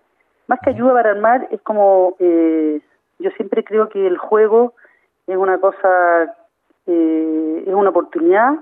más 0.46 0.60
que 0.60 0.70
ayuda 0.70 0.94
para 0.94 1.10
armar, 1.10 1.48
es 1.50 1.60
como, 1.62 2.16
eh, 2.18 2.80
yo 3.18 3.30
siempre 3.32 3.64
creo 3.64 3.88
que 3.88 4.06
el 4.06 4.16
juego 4.16 4.74
es 5.26 5.36
una 5.36 5.58
cosa, 5.58 6.34
eh, 6.86 7.64
es 7.66 7.74
una 7.74 7.90
oportunidad 7.90 8.54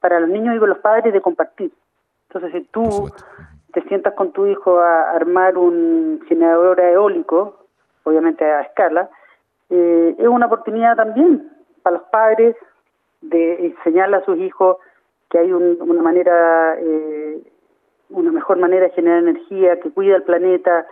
para 0.00 0.20
los 0.20 0.28
niños 0.28 0.54
y 0.54 0.58
con 0.58 0.68
los 0.68 0.78
padres 0.78 1.12
de 1.12 1.20
compartir. 1.20 1.72
Entonces, 2.28 2.52
si 2.52 2.68
tú 2.68 3.10
te 3.76 3.82
sientas 3.88 4.14
con 4.14 4.32
tu 4.32 4.46
hijo 4.46 4.80
a 4.80 5.10
armar 5.10 5.58
un 5.58 6.24
generador 6.28 6.80
eólico, 6.80 7.66
obviamente 8.04 8.42
a 8.42 8.62
escala, 8.62 9.10
eh, 9.68 10.14
es 10.18 10.26
una 10.26 10.46
oportunidad 10.46 10.96
también 10.96 11.52
para 11.82 11.98
los 11.98 12.08
padres 12.08 12.56
de 13.20 13.66
enseñarle 13.66 14.16
a 14.16 14.24
sus 14.24 14.38
hijos 14.38 14.78
que 15.28 15.40
hay 15.40 15.52
una 15.52 16.02
manera, 16.02 16.74
eh, 16.78 17.42
una 18.08 18.32
mejor 18.32 18.56
manera 18.56 18.84
de 18.84 18.92
generar 18.92 19.18
energía, 19.18 19.78
que 19.78 19.90
cuida 19.90 20.16
el 20.16 20.22
planeta. 20.22 20.86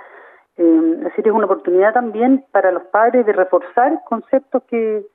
Eh, 0.58 0.94
es 0.98 1.04
decir, 1.04 1.26
es 1.26 1.32
una 1.32 1.46
oportunidad 1.46 1.94
también 1.94 2.44
para 2.52 2.70
los 2.70 2.82
padres 2.84 3.24
de 3.24 3.32
reforzar 3.32 4.02
conceptos 4.04 4.62
que, 4.64 5.06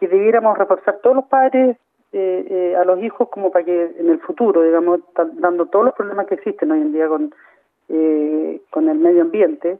que 0.00 0.08
debiéramos 0.08 0.58
reforzar 0.58 0.98
todos 1.04 1.14
los 1.14 1.26
padres 1.26 1.76
eh, 2.12 2.46
eh, 2.50 2.76
a 2.76 2.84
los 2.84 3.02
hijos 3.02 3.28
como 3.30 3.50
para 3.50 3.64
que 3.64 3.94
en 3.98 4.10
el 4.10 4.20
futuro, 4.20 4.62
digamos, 4.62 5.00
dando 5.34 5.66
todos 5.66 5.86
los 5.86 5.94
problemas 5.94 6.26
que 6.26 6.34
existen 6.34 6.70
hoy 6.70 6.80
en 6.80 6.92
día 6.92 7.08
con, 7.08 7.34
eh, 7.88 8.60
con 8.70 8.88
el 8.88 8.98
medio 8.98 9.22
ambiente, 9.22 9.78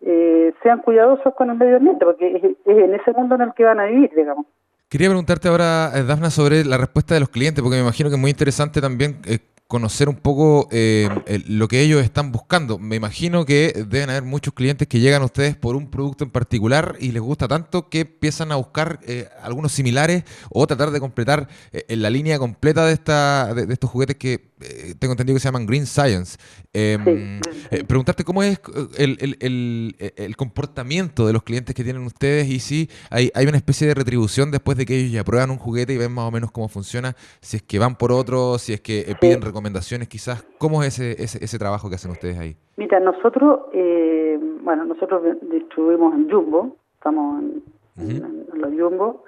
eh, 0.00 0.52
sean 0.62 0.80
cuidadosos 0.82 1.34
con 1.34 1.50
el 1.50 1.56
medio 1.56 1.76
ambiente, 1.76 2.04
porque 2.04 2.36
es, 2.36 2.44
es 2.44 2.84
en 2.84 2.94
ese 2.94 3.12
mundo 3.12 3.36
en 3.36 3.42
el 3.42 3.54
que 3.54 3.64
van 3.64 3.80
a 3.80 3.86
vivir, 3.86 4.10
digamos. 4.14 4.46
Quería 4.88 5.08
preguntarte 5.08 5.48
ahora, 5.48 5.90
eh, 5.94 6.02
Dafna, 6.02 6.28
sobre 6.28 6.64
la 6.64 6.76
respuesta 6.76 7.14
de 7.14 7.20
los 7.20 7.30
clientes, 7.30 7.62
porque 7.62 7.76
me 7.76 7.82
imagino 7.82 8.10
que 8.10 8.16
es 8.16 8.20
muy 8.20 8.30
interesante 8.30 8.80
también 8.80 9.22
eh, 9.26 9.38
conocer 9.72 10.10
un 10.10 10.16
poco 10.16 10.68
eh, 10.70 11.08
lo 11.46 11.66
que 11.66 11.80
ellos 11.80 12.04
están 12.04 12.30
buscando. 12.30 12.78
Me 12.78 12.96
imagino 12.96 13.46
que 13.46 13.72
deben 13.88 14.10
haber 14.10 14.22
muchos 14.22 14.52
clientes 14.52 14.86
que 14.86 15.00
llegan 15.00 15.22
a 15.22 15.24
ustedes 15.24 15.56
por 15.56 15.76
un 15.76 15.90
producto 15.90 16.24
en 16.24 16.30
particular 16.30 16.94
y 17.00 17.10
les 17.12 17.22
gusta 17.22 17.48
tanto 17.48 17.88
que 17.88 18.00
empiezan 18.00 18.52
a 18.52 18.56
buscar 18.56 19.00
eh, 19.06 19.28
algunos 19.42 19.72
similares 19.72 20.24
o 20.50 20.66
tratar 20.66 20.90
de 20.90 21.00
completar 21.00 21.48
eh, 21.72 21.86
en 21.88 22.02
la 22.02 22.10
línea 22.10 22.38
completa 22.38 22.84
de, 22.84 22.92
esta, 22.92 23.54
de, 23.54 23.64
de 23.64 23.72
estos 23.72 23.88
juguetes 23.88 24.16
que 24.16 24.52
tengo 25.00 25.14
entendido 25.14 25.34
que 25.34 25.40
se 25.40 25.48
llaman 25.48 25.66
Green 25.66 25.86
Science. 25.86 26.36
Sí. 26.72 27.40
eh, 27.70 27.84
preguntarte 27.86 28.22
cómo 28.24 28.42
es 28.44 28.60
el, 28.96 29.16
el- 29.20 29.36
el- 29.40 30.12
el 30.16 30.36
comportamiento 30.36 31.26
de 31.26 31.32
los 31.32 31.42
clientes 31.42 31.74
que 31.74 31.82
tienen 31.82 32.02
ustedes 32.04 32.46
y 32.48 32.60
si 32.60 32.88
hay, 33.10 33.30
hay 33.34 33.46
una 33.46 33.56
especie 33.56 33.88
de 33.88 33.94
retribución 33.94 34.50
después 34.50 34.76
de 34.78 34.86
que 34.86 34.96
ellos 34.98 35.12
ya 35.12 35.24
prueban 35.24 35.50
un 35.50 35.58
juguete 35.58 35.94
y 35.94 35.96
ven 35.96 36.12
más 36.12 36.26
o 36.26 36.30
menos 36.30 36.50
cómo 36.52 36.68
funciona, 36.68 37.16
si 37.40 37.56
es 37.56 37.62
que 37.62 37.78
van 37.78 37.96
por 37.96 38.12
otro, 38.12 38.58
si 38.58 38.72
es 38.74 38.80
que 38.80 39.16
piden 39.20 39.40
recomendaciones 39.42 39.61
quizás. 40.08 40.42
¿Cómo 40.58 40.82
es 40.82 40.98
ese, 40.98 41.22
ese, 41.22 41.44
ese 41.44 41.58
trabajo 41.58 41.88
que 41.88 41.94
hacen 41.96 42.10
ustedes 42.10 42.38
ahí? 42.38 42.56
Mira, 42.76 43.00
nosotros, 43.00 43.60
eh, 43.72 44.38
bueno, 44.62 44.84
nosotros 44.84 45.22
distribuimos 45.42 46.14
en 46.14 46.30
Jumbo, 46.30 46.76
estamos 46.94 47.42
en, 47.42 47.62
en- 47.98 48.46
en 48.52 48.60
los 48.60 48.70
Jumbo, 48.72 49.24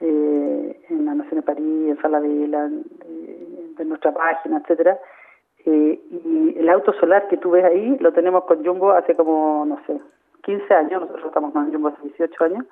eh, 0.00 0.80
en 0.90 1.04
la 1.04 1.14
Nación 1.14 1.36
de 1.40 1.42
París, 1.42 1.88
en 1.90 1.96
Falabella, 1.98 2.66
en, 2.66 2.84
eh, 3.06 3.72
en 3.78 3.88
nuestra 3.88 4.12
página, 4.14 4.58
etcétera. 4.58 4.98
Eh, 5.66 5.98
y 6.10 6.54
el 6.58 6.68
auto 6.68 6.92
solar 7.00 7.26
que 7.28 7.38
tú 7.38 7.50
ves 7.52 7.64
ahí 7.64 7.96
lo 8.00 8.12
tenemos 8.12 8.44
con 8.44 8.64
Jumbo 8.64 8.92
hace 8.92 9.14
como, 9.14 9.64
no 9.66 9.78
sé, 9.86 9.98
15 10.42 10.74
años, 10.74 11.00
nosotros 11.00 11.26
estamos 11.26 11.52
con 11.52 11.72
Jumbo 11.72 11.88
hace 11.88 12.02
18 12.02 12.44
años. 12.44 12.64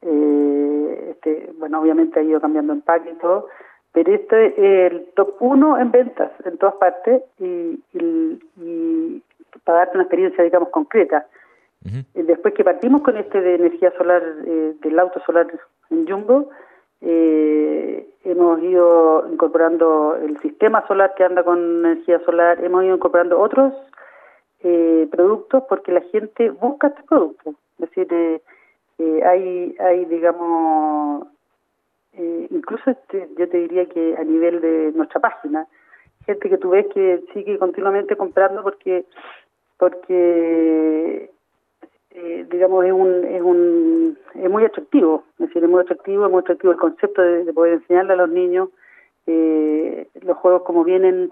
Eh, 0.00 1.08
este, 1.10 1.52
bueno, 1.58 1.80
obviamente 1.80 2.18
ha 2.18 2.22
ido 2.22 2.40
cambiando 2.40 2.72
empaque 2.72 3.10
y 3.10 3.14
todo, 3.18 3.48
pero 3.92 4.12
este 4.14 4.46
es 4.46 4.92
el 4.92 5.06
top 5.14 5.36
uno 5.40 5.78
en 5.78 5.90
ventas 5.90 6.30
en 6.44 6.56
todas 6.58 6.74
partes 6.76 7.22
y, 7.38 7.78
y- 7.92 8.40
y 8.56 9.22
para 9.64 9.78
darte 9.80 9.96
una 9.96 10.04
experiencia, 10.04 10.42
digamos, 10.44 10.70
concreta. 10.70 11.26
Eh, 12.14 12.22
Después 12.22 12.54
que 12.54 12.64
partimos 12.64 13.02
con 13.02 13.16
este 13.16 13.40
de 13.40 13.54
energía 13.56 13.92
solar, 13.98 14.22
eh, 14.46 14.74
del 14.82 14.98
auto 14.98 15.20
solar 15.26 15.46
en 15.90 16.06
Jumbo, 16.08 16.48
eh, 17.00 18.06
hemos 18.24 18.62
ido 18.62 19.28
incorporando 19.30 20.16
el 20.16 20.38
sistema 20.40 20.86
solar 20.86 21.14
que 21.16 21.24
anda 21.24 21.42
con 21.42 21.84
energía 21.84 22.20
solar, 22.20 22.64
hemos 22.64 22.84
ido 22.84 22.94
incorporando 22.94 23.40
otros 23.40 23.72
eh, 24.62 25.08
productos 25.10 25.64
porque 25.68 25.90
la 25.92 26.00
gente 26.02 26.50
busca 26.50 26.88
este 26.88 27.02
producto. 27.02 27.50
Es 27.50 27.90
decir, 27.90 28.06
eh, 28.12 28.40
eh, 28.98 29.22
hay, 29.24 29.74
hay, 29.80 30.04
digamos, 30.04 31.26
eh, 32.14 32.46
incluso 32.50 32.90
este, 32.90 33.28
yo 33.38 33.48
te 33.48 33.58
diría 33.58 33.86
que 33.86 34.16
a 34.16 34.24
nivel 34.24 34.60
de 34.60 34.92
nuestra 34.94 35.20
página, 35.20 35.66
gente 36.26 36.48
que 36.48 36.58
tú 36.58 36.70
ves 36.70 36.86
que 36.92 37.22
sigue 37.32 37.58
continuamente 37.58 38.16
comprando 38.16 38.62
porque 38.62 39.04
porque 39.78 41.30
eh, 42.10 42.46
digamos 42.50 42.84
es 42.84 42.92
un 42.92 43.24
es 43.24 43.42
un 43.42 44.18
es 44.34 44.50
muy 44.50 44.64
atractivo. 44.64 45.24
Es 45.38 45.48
decir 45.48 45.64
es 45.64 45.70
muy 45.70 45.80
atractivo 45.80 46.26
es 46.26 46.30
muy 46.30 46.40
atractivo 46.40 46.72
el 46.72 46.78
concepto 46.78 47.22
de, 47.22 47.44
de 47.44 47.52
poder 47.52 47.74
enseñarle 47.74 48.12
a 48.12 48.16
los 48.16 48.30
niños 48.30 48.68
eh, 49.26 50.08
los 50.20 50.36
juegos 50.36 50.62
como 50.62 50.84
vienen 50.84 51.30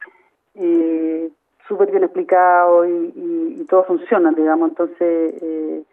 eh, 0.54 1.28
súper 1.68 1.90
bien 1.90 2.04
explicados 2.04 2.88
y, 2.88 3.12
y, 3.14 3.56
y 3.60 3.64
todo 3.66 3.84
funciona 3.84 4.32
digamos. 4.32 4.70
Entonces 4.70 5.84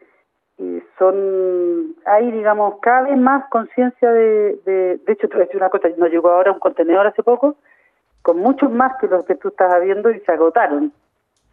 eh, 0.59 0.83
son 0.97 1.95
hay 2.05 2.31
digamos 2.31 2.79
cada 2.81 3.03
vez 3.03 3.17
más 3.17 3.47
conciencia 3.49 4.11
de, 4.11 4.59
de 4.65 4.97
de 5.05 5.13
hecho 5.13 5.27
decir 5.27 5.57
una 5.57 5.69
cosa 5.69 5.89
nos 5.97 6.09
llegó 6.09 6.29
ahora 6.29 6.51
un 6.51 6.59
contenedor 6.59 7.07
hace 7.07 7.23
poco 7.23 7.55
con 8.21 8.37
muchos 8.39 8.71
más 8.71 8.97
que 8.99 9.07
los 9.07 9.25
que 9.25 9.35
tú 9.35 9.49
estás 9.49 9.81
viendo 9.81 10.09
y 10.11 10.19
se 10.21 10.31
agotaron 10.31 10.91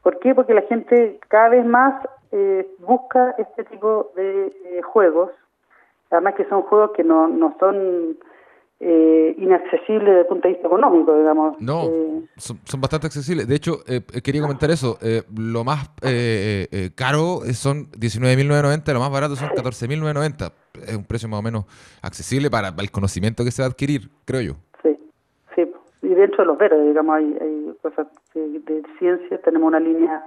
¿Por 0.05 0.19
qué? 0.19 0.35
Porque 0.35 0.53
la 0.53 0.61
gente 0.63 1.19
cada 1.29 1.49
vez 1.49 1.65
más 1.65 1.95
eh, 2.31 2.69
busca 2.79 3.35
este 3.39 3.65
tipo 3.65 4.13
de 4.15 4.49
eh, 4.49 4.83
juegos, 4.83 5.31
además 6.11 6.35
que 6.35 6.45
son 6.45 6.61
juegos 6.63 6.91
que 6.95 7.03
no, 7.03 7.27
no 7.27 7.57
son 7.59 8.19
eh, 8.81 9.35
inaccesibles 9.39 10.05
desde 10.07 10.21
el 10.21 10.27
punto 10.27 10.49
de 10.49 10.55
vista 10.55 10.67
económico, 10.69 11.17
digamos. 11.17 11.61
No, 11.61 11.85
Eh, 11.85 12.23
son, 12.37 12.59
son 12.65 12.81
bastante 12.81 13.07
accesibles. 13.07 13.47
De 13.49 13.55
hecho, 13.55 13.79
eh, 13.87 14.01
eh, 14.13 14.21
quería 14.23 14.43
comentar 14.43 14.71
eso. 14.71 14.99
eh, 15.03 15.23
lo 15.37 15.65
más 15.65 15.89
caro 16.95 17.41
son 17.53 17.91
19.990, 17.93 18.93
lo 18.93 19.01
más 19.01 19.11
barato 19.11 19.37
son 19.37 19.49
14.990. 19.51 20.53
Es 20.87 20.97
un 20.97 21.05
precio 21.05 21.29
más 21.29 21.39
o 21.41 21.43
menos 21.43 21.65
accesible 22.03 22.51
para, 22.51 22.71
para 22.73 22.83
el 22.83 22.91
conocimiento 22.91 23.45
que 23.45 23.51
se 23.51 23.63
va 23.63 23.67
a 23.67 23.71
adquirir, 23.71 24.11
creo 24.25 24.41
yo. 24.41 24.53
sí, 24.83 24.99
sí. 25.55 25.63
Y 26.03 26.09
dentro 26.09 26.39
de 26.39 26.47
los 26.47 26.59
verdes, 26.59 26.85
digamos, 26.87 27.17
hay, 27.17 27.37
hay 27.41 27.75
cosas 27.81 28.07
de, 28.35 28.59
de 28.61 28.83
ciencia, 28.99 29.41
tenemos 29.43 29.69
una 29.69 29.81
línea 29.81 30.23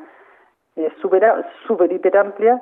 eh, 0.75 0.89
súper 1.01 1.23
súper 1.67 1.91
hiper 1.91 2.15
amplia 2.17 2.61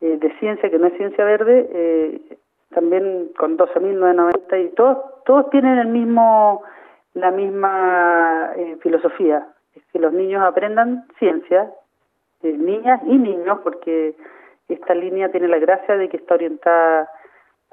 eh, 0.00 0.18
de 0.18 0.38
ciencia 0.38 0.70
que 0.70 0.78
no 0.78 0.86
es 0.88 0.96
ciencia 0.96 1.24
verde, 1.24 1.68
eh, 1.72 2.38
también 2.74 3.30
con 3.36 3.58
12.990 3.58 4.64
y 4.64 4.74
todos 4.74 4.98
todos 5.24 5.50
tienen 5.50 5.78
el 5.78 5.88
mismo 5.88 6.62
la 7.14 7.30
misma 7.30 8.52
eh, 8.56 8.76
filosofía, 8.82 9.48
es 9.74 9.82
que 9.92 9.98
los 9.98 10.12
niños 10.12 10.42
aprendan 10.42 11.06
ciencia, 11.18 11.70
eh, 12.42 12.56
niñas 12.56 13.00
y 13.04 13.16
niños, 13.16 13.60
porque 13.62 14.14
esta 14.68 14.94
línea 14.94 15.30
tiene 15.30 15.48
la 15.48 15.58
gracia 15.58 15.96
de 15.96 16.08
que 16.08 16.16
está 16.16 16.34
orientada 16.34 17.10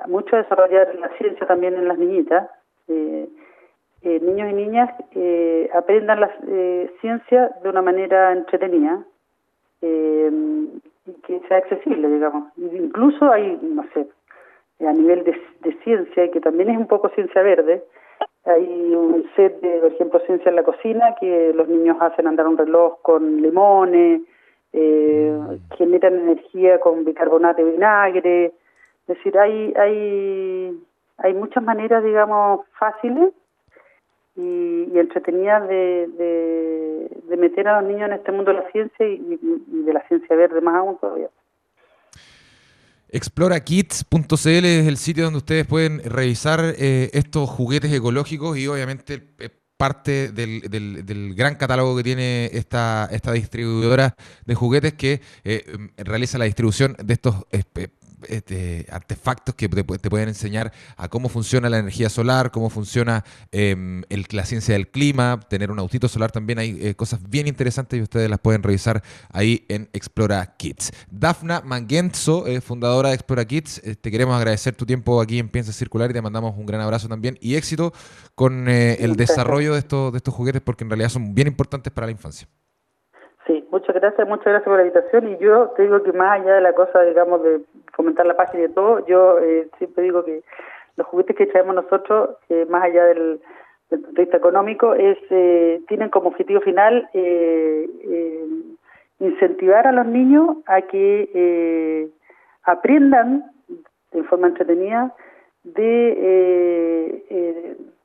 mucho 0.07 0.35
a 0.35 0.39
desarrollar 0.39 0.93
la 0.95 1.09
ciencia 1.17 1.45
también 1.47 1.75
en 1.75 1.87
las 1.87 1.97
niñitas. 1.97 2.49
Eh, 2.87 3.27
eh, 4.03 4.19
niños 4.19 4.51
y 4.51 4.53
niñas 4.53 4.89
aprendan 5.73 6.21
la 6.21 6.31
ciencia 7.01 7.51
de 7.63 7.69
una 7.69 7.81
manera 7.81 8.31
entretenida 8.31 9.03
que 9.81 11.39
sea 11.47 11.57
accesible, 11.57 12.07
digamos. 12.07 12.51
Incluso 12.57 13.31
hay, 13.31 13.59
no 13.61 13.83
sé, 13.93 14.07
a 14.79 14.93
nivel 14.93 15.23
de, 15.23 15.39
de 15.61 15.73
ciencia, 15.83 16.29
que 16.31 16.39
también 16.39 16.69
es 16.69 16.77
un 16.77 16.87
poco 16.87 17.09
ciencia 17.09 17.41
verde, 17.41 17.83
hay 18.45 18.95
un 18.95 19.25
set 19.35 19.59
de, 19.59 19.79
por 19.79 19.91
ejemplo, 19.91 20.19
ciencia 20.21 20.49
en 20.49 20.55
la 20.55 20.63
cocina, 20.63 21.15
que 21.19 21.51
los 21.53 21.67
niños 21.67 21.97
hacen 21.99 22.27
andar 22.27 22.47
un 22.47 22.57
reloj 22.57 23.01
con 23.01 23.41
limones, 23.41 24.21
eh, 24.73 25.37
generan 25.77 26.15
energía 26.19 26.79
con 26.79 27.03
bicarbonato 27.03 27.63
de 27.63 27.71
vinagre, 27.71 28.45
es 28.45 29.07
decir, 29.07 29.37
hay, 29.37 29.73
hay, 29.77 30.79
hay 31.17 31.33
muchas 31.33 31.63
maneras, 31.63 32.03
digamos, 32.03 32.65
fáciles 32.77 33.33
y, 34.35 34.89
y 34.93 34.99
entretenidas 34.99 35.67
de, 35.67 36.07
de, 36.17 37.09
de 37.23 37.37
meter 37.37 37.67
a 37.67 37.81
los 37.81 37.89
niños 37.89 38.09
en 38.09 38.15
este 38.15 38.31
mundo 38.31 38.51
de 38.51 38.59
la 38.59 38.71
ciencia 38.71 39.07
y, 39.07 39.39
y 39.71 39.83
de 39.83 39.93
la 39.93 40.07
ciencia 40.07 40.35
verde 40.35 40.61
más 40.61 40.75
aún 40.75 40.97
todavía. 40.97 41.29
Explorakids.cl 43.09 44.65
es 44.65 44.87
el 44.87 44.97
sitio 44.97 45.23
donde 45.25 45.37
ustedes 45.37 45.65
pueden 45.65 46.01
revisar 46.03 46.75
eh, 46.77 47.09
estos 47.13 47.49
juguetes 47.49 47.91
ecológicos 47.93 48.57
y 48.57 48.67
obviamente 48.67 49.33
eh, 49.39 49.49
parte 49.77 50.31
del, 50.31 50.61
del- 51.05 51.35
gran 51.35 51.55
catálogo 51.55 51.95
que 51.95 52.03
tiene 52.03 52.49
esta, 52.51 53.07
esta 53.11 53.31
distribuidora 53.31 54.15
de 54.45 54.55
juguetes 54.55 54.93
que 54.93 55.21
eh, 55.43 55.63
realiza 55.97 56.37
la 56.39 56.45
distribución 56.45 56.95
de 57.03 57.13
estos 57.13 57.35
este, 58.27 58.85
artefactos 58.91 59.55
que 59.55 59.69
te, 59.69 59.83
pueden 59.83 60.29
enseñar 60.29 60.71
a 60.95 61.07
cómo 61.07 61.29
funciona 61.29 61.69
la 61.69 61.79
energía 61.79 62.09
solar, 62.09 62.51
cómo 62.51 62.69
funciona 62.69 63.23
em, 63.51 64.03
la 64.31 64.43
ciencia 64.43 64.73
del 64.73 64.89
clima, 64.89 65.39
tener 65.49 65.71
un 65.71 65.79
autito 65.79 66.07
solar 66.07 66.31
también. 66.31 66.59
Hay 66.59 66.77
eh, 66.81 66.95
cosas 66.95 67.19
bien 67.29 67.47
interesantes 67.47 67.99
y 67.99 68.01
ustedes 68.01 68.29
las 68.29 68.39
pueden 68.39 68.63
revisar 68.63 69.01
ahí 69.31 69.65
en 69.69 69.89
Explora 69.93 70.55
Kids. 70.57 70.91
Dafna 71.11 71.61
Mangenzo, 71.63 72.47
eh, 72.47 72.61
fundadora 72.61 73.09
de 73.09 73.15
Explora 73.15 73.45
Kids, 73.45 73.85
eh, 73.85 73.95
te 73.95 74.11
queremos 74.11 74.35
agradecer 74.35 74.75
tu 74.75 74.85
tiempo 74.85 75.21
aquí 75.21 75.39
en 75.39 75.49
Piensa 75.49 75.71
Circular 75.71 76.09
y 76.09 76.13
te 76.13 76.21
mandamos 76.21 76.57
un 76.57 76.65
gran 76.65 76.81
abrazo 76.81 77.07
también 77.07 77.37
y 77.41 77.55
éxito 77.55 77.91
con 78.35 78.67
el 78.67 79.15
desarrollo 79.15 79.73
de 79.73 79.79
estos, 79.79 80.11
de 80.11 80.17
estos 80.17 80.33
juguetes 80.33 80.61
porque 80.61 80.83
en 80.83 80.89
realidad 80.89 81.09
son 81.09 81.33
bien 81.33 81.47
importantes 81.47 81.91
para 81.91 82.07
la 82.07 82.11
infancia. 82.11 82.47
Sí, 83.47 83.65
muchas 83.71 83.95
gracias, 83.95 84.27
muchas 84.27 84.45
gracias 84.45 84.65
por 84.65 84.77
la 84.77 84.85
invitación 84.85 85.29
y 85.29 85.37
yo 85.39 85.69
te 85.77 85.83
digo 85.83 86.03
que 86.03 86.11
más 86.11 86.41
allá 86.41 86.55
de 86.55 86.61
la 86.61 86.73
cosa, 86.73 87.01
digamos, 87.03 87.41
de 87.41 87.61
fomentar 87.97 88.25
la 88.25 88.37
paz 88.37 88.49
y 88.53 88.57
de 88.57 88.69
todo, 88.69 89.05
yo 89.05 89.39
eh, 89.39 89.67
siempre 89.77 90.03
digo 90.05 90.23
que 90.23 90.41
los 90.95 91.07
juguetes 91.07 91.35
que 91.35 91.47
traemos 91.47 91.75
nosotros, 91.75 92.37
eh, 92.47 92.65
más 92.69 92.83
allá 92.83 93.03
del, 93.05 93.41
punto 93.89 94.11
de 94.11 94.21
vista 94.21 94.37
económico, 94.37 94.93
es 94.93 95.17
eh, 95.29 95.81
tienen 95.89 96.09
como 96.09 96.29
objetivo 96.29 96.61
final 96.61 97.09
incentivar 99.19 99.87
a 99.87 99.91
los 99.91 100.05
niños 100.05 100.57
a 100.65 100.81
que 100.83 102.09
aprendan 102.63 103.45
de 104.11 104.23
forma 104.23 104.47
entretenida 104.47 105.13
de, 105.63 107.23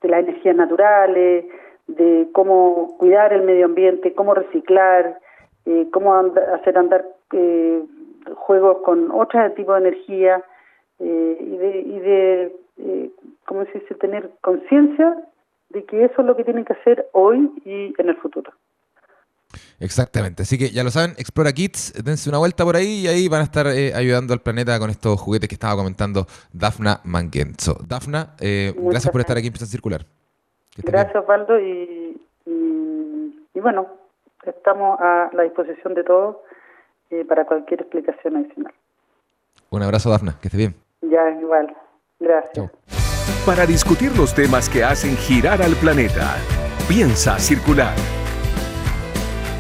de 0.00 0.08
las 0.08 0.20
energías 0.20 0.56
naturales, 0.56 1.44
de 1.86 2.28
cómo 2.32 2.96
cuidar 2.98 3.32
el 3.32 3.42
medio 3.42 3.66
ambiente, 3.66 4.14
cómo 4.14 4.34
reciclar, 4.34 5.18
eh, 5.66 5.86
cómo 5.92 6.14
hacer 6.14 6.76
andar 6.76 7.04
eh, 7.32 7.82
juegos 8.34 8.78
con 8.84 9.10
otro 9.10 9.50
tipo 9.52 9.72
de 9.74 9.80
energía 9.80 10.42
eh, 10.98 11.38
y 11.40 11.56
de, 11.56 11.80
y 11.80 11.98
de 12.00 12.56
eh, 12.78 13.10
¿cómo 13.46 13.64
se 13.66 13.78
dice?, 13.78 13.94
tener 13.96 14.30
conciencia 14.40 15.16
de 15.70 15.84
que 15.84 16.04
eso 16.04 16.20
es 16.20 16.26
lo 16.26 16.36
que 16.36 16.44
tienen 16.44 16.64
que 16.64 16.74
hacer 16.74 17.08
hoy 17.12 17.50
y 17.64 17.94
en 17.98 18.08
el 18.08 18.16
futuro. 18.16 18.52
Exactamente, 19.80 20.42
así 20.42 20.56
que 20.58 20.70
ya 20.70 20.82
lo 20.84 20.90
saben, 20.90 21.10
Explora 21.18 21.52
Kids, 21.52 22.04
dense 22.04 22.28
una 22.30 22.38
vuelta 22.38 22.64
por 22.64 22.76
ahí 22.76 23.02
y 23.04 23.08
ahí 23.08 23.28
van 23.28 23.40
a 23.40 23.44
estar 23.44 23.66
ayudando 23.66 24.32
al 24.32 24.40
planeta 24.40 24.78
con 24.78 24.88
estos 24.90 25.20
juguetes 25.20 25.48
que 25.48 25.56
estaba 25.56 25.76
comentando 25.76 26.26
Dafna 26.52 27.00
Mangenzo. 27.04 27.76
Dafna, 27.86 28.34
gracias 28.38 29.10
por 29.10 29.20
estar 29.20 29.36
aquí 29.36 29.48
en 29.48 29.52
Pista 29.52 29.66
Circular. 29.66 30.06
Gracias, 30.78 31.16
Osvaldo, 31.16 31.60
y, 31.60 32.18
y 32.46 33.60
bueno, 33.60 33.88
Estamos 34.44 34.98
a 35.00 35.30
la 35.32 35.44
disposición 35.44 35.94
de 35.94 36.02
todos 36.02 36.36
eh, 37.12 37.24
para 37.26 37.44
cualquier 37.44 37.82
explicación 37.82 38.36
adicional. 38.36 38.72
Un 39.70 39.82
abrazo, 39.82 40.10
Dafna, 40.10 40.38
que 40.40 40.48
esté 40.48 40.56
bien. 40.56 40.74
Ya, 41.02 41.30
igual. 41.40 41.74
Gracias. 42.18 42.70
Para 43.44 43.66
discutir 43.66 44.16
los 44.16 44.34
temas 44.34 44.68
que 44.68 44.82
hacen 44.82 45.16
girar 45.16 45.60
al 45.62 45.74
planeta, 45.76 46.36
piensa 46.88 47.38
circular. 47.38 47.94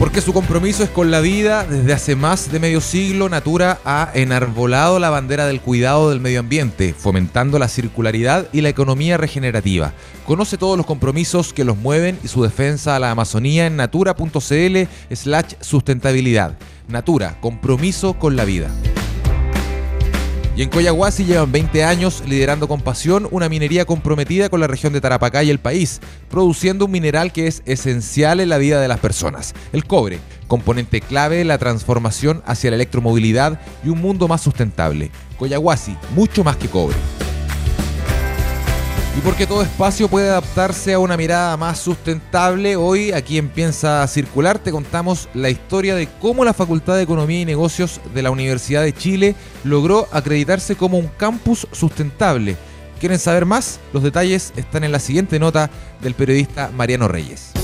Porque 0.02 0.20
su 0.20 0.32
compromiso 0.32 0.82
es 0.82 0.90
con 0.90 1.12
la 1.12 1.20
vida, 1.20 1.64
desde 1.64 1.92
hace 1.92 2.16
más 2.16 2.50
de 2.50 2.58
medio 2.58 2.80
siglo, 2.80 3.28
Natura 3.28 3.78
ha 3.84 4.10
enarbolado 4.14 4.98
la 4.98 5.10
bandera 5.10 5.46
del 5.46 5.60
cuidado 5.60 6.10
del 6.10 6.18
medio 6.18 6.40
ambiente, 6.40 6.92
fomentando 6.92 7.56
la 7.60 7.68
circularidad 7.68 8.48
y 8.52 8.62
la 8.62 8.68
economía 8.68 9.16
regenerativa. 9.16 9.92
Conoce 10.26 10.58
todos 10.58 10.76
los 10.76 10.86
compromisos 10.86 11.52
que 11.52 11.62
los 11.62 11.76
mueven 11.76 12.18
y 12.24 12.26
su 12.26 12.42
defensa 12.42 12.96
a 12.96 12.98
la 12.98 13.12
Amazonía 13.12 13.66
en 13.66 13.76
natura.cl 13.76 14.88
slash 15.14 15.54
sustentabilidad. 15.60 16.56
Natura, 16.88 17.38
compromiso 17.40 18.14
con 18.14 18.34
la 18.34 18.44
vida. 18.44 18.72
Y 20.54 20.62
en 20.62 20.68
Coyahuasi 20.68 21.24
llevan 21.24 21.50
20 21.50 21.82
años 21.82 22.22
liderando 22.26 22.68
con 22.68 22.82
pasión 22.82 23.26
una 23.30 23.48
minería 23.48 23.86
comprometida 23.86 24.50
con 24.50 24.60
la 24.60 24.66
región 24.66 24.92
de 24.92 25.00
Tarapacá 25.00 25.42
y 25.42 25.48
el 25.48 25.58
país, 25.58 26.00
produciendo 26.28 26.84
un 26.84 26.90
mineral 26.90 27.32
que 27.32 27.46
es 27.46 27.62
esencial 27.64 28.38
en 28.38 28.50
la 28.50 28.58
vida 28.58 28.78
de 28.78 28.88
las 28.88 29.00
personas, 29.00 29.54
el 29.72 29.86
cobre, 29.86 30.18
componente 30.48 31.00
clave 31.00 31.40
en 31.40 31.48
la 31.48 31.56
transformación 31.56 32.42
hacia 32.44 32.68
la 32.68 32.76
electromovilidad 32.76 33.60
y 33.82 33.88
un 33.88 34.02
mundo 34.02 34.28
más 34.28 34.42
sustentable. 34.42 35.10
Coyahuasi, 35.38 35.96
mucho 36.14 36.44
más 36.44 36.56
que 36.58 36.68
cobre. 36.68 36.96
Y 39.16 39.20
porque 39.20 39.46
todo 39.46 39.62
espacio 39.62 40.08
puede 40.08 40.30
adaptarse 40.30 40.94
a 40.94 40.98
una 40.98 41.18
mirada 41.18 41.56
más 41.58 41.78
sustentable, 41.78 42.76
hoy 42.76 43.12
aquí 43.12 43.36
en 43.36 43.50
Piensa 43.50 44.06
Circular 44.06 44.58
te 44.58 44.72
contamos 44.72 45.28
la 45.34 45.50
historia 45.50 45.94
de 45.94 46.08
cómo 46.20 46.46
la 46.46 46.54
Facultad 46.54 46.96
de 46.96 47.02
Economía 47.02 47.42
y 47.42 47.44
Negocios 47.44 48.00
de 48.14 48.22
la 48.22 48.30
Universidad 48.30 48.82
de 48.82 48.94
Chile 48.94 49.34
logró 49.64 50.08
acreditarse 50.12 50.76
como 50.76 50.98
un 50.98 51.08
campus 51.08 51.68
sustentable. 51.72 52.56
¿Quieren 53.00 53.18
saber 53.18 53.44
más? 53.44 53.80
Los 53.92 54.02
detalles 54.02 54.54
están 54.56 54.82
en 54.82 54.92
la 54.92 54.98
siguiente 54.98 55.38
nota 55.38 55.68
del 56.00 56.14
periodista 56.14 56.70
Mariano 56.74 57.06
Reyes. 57.06 57.61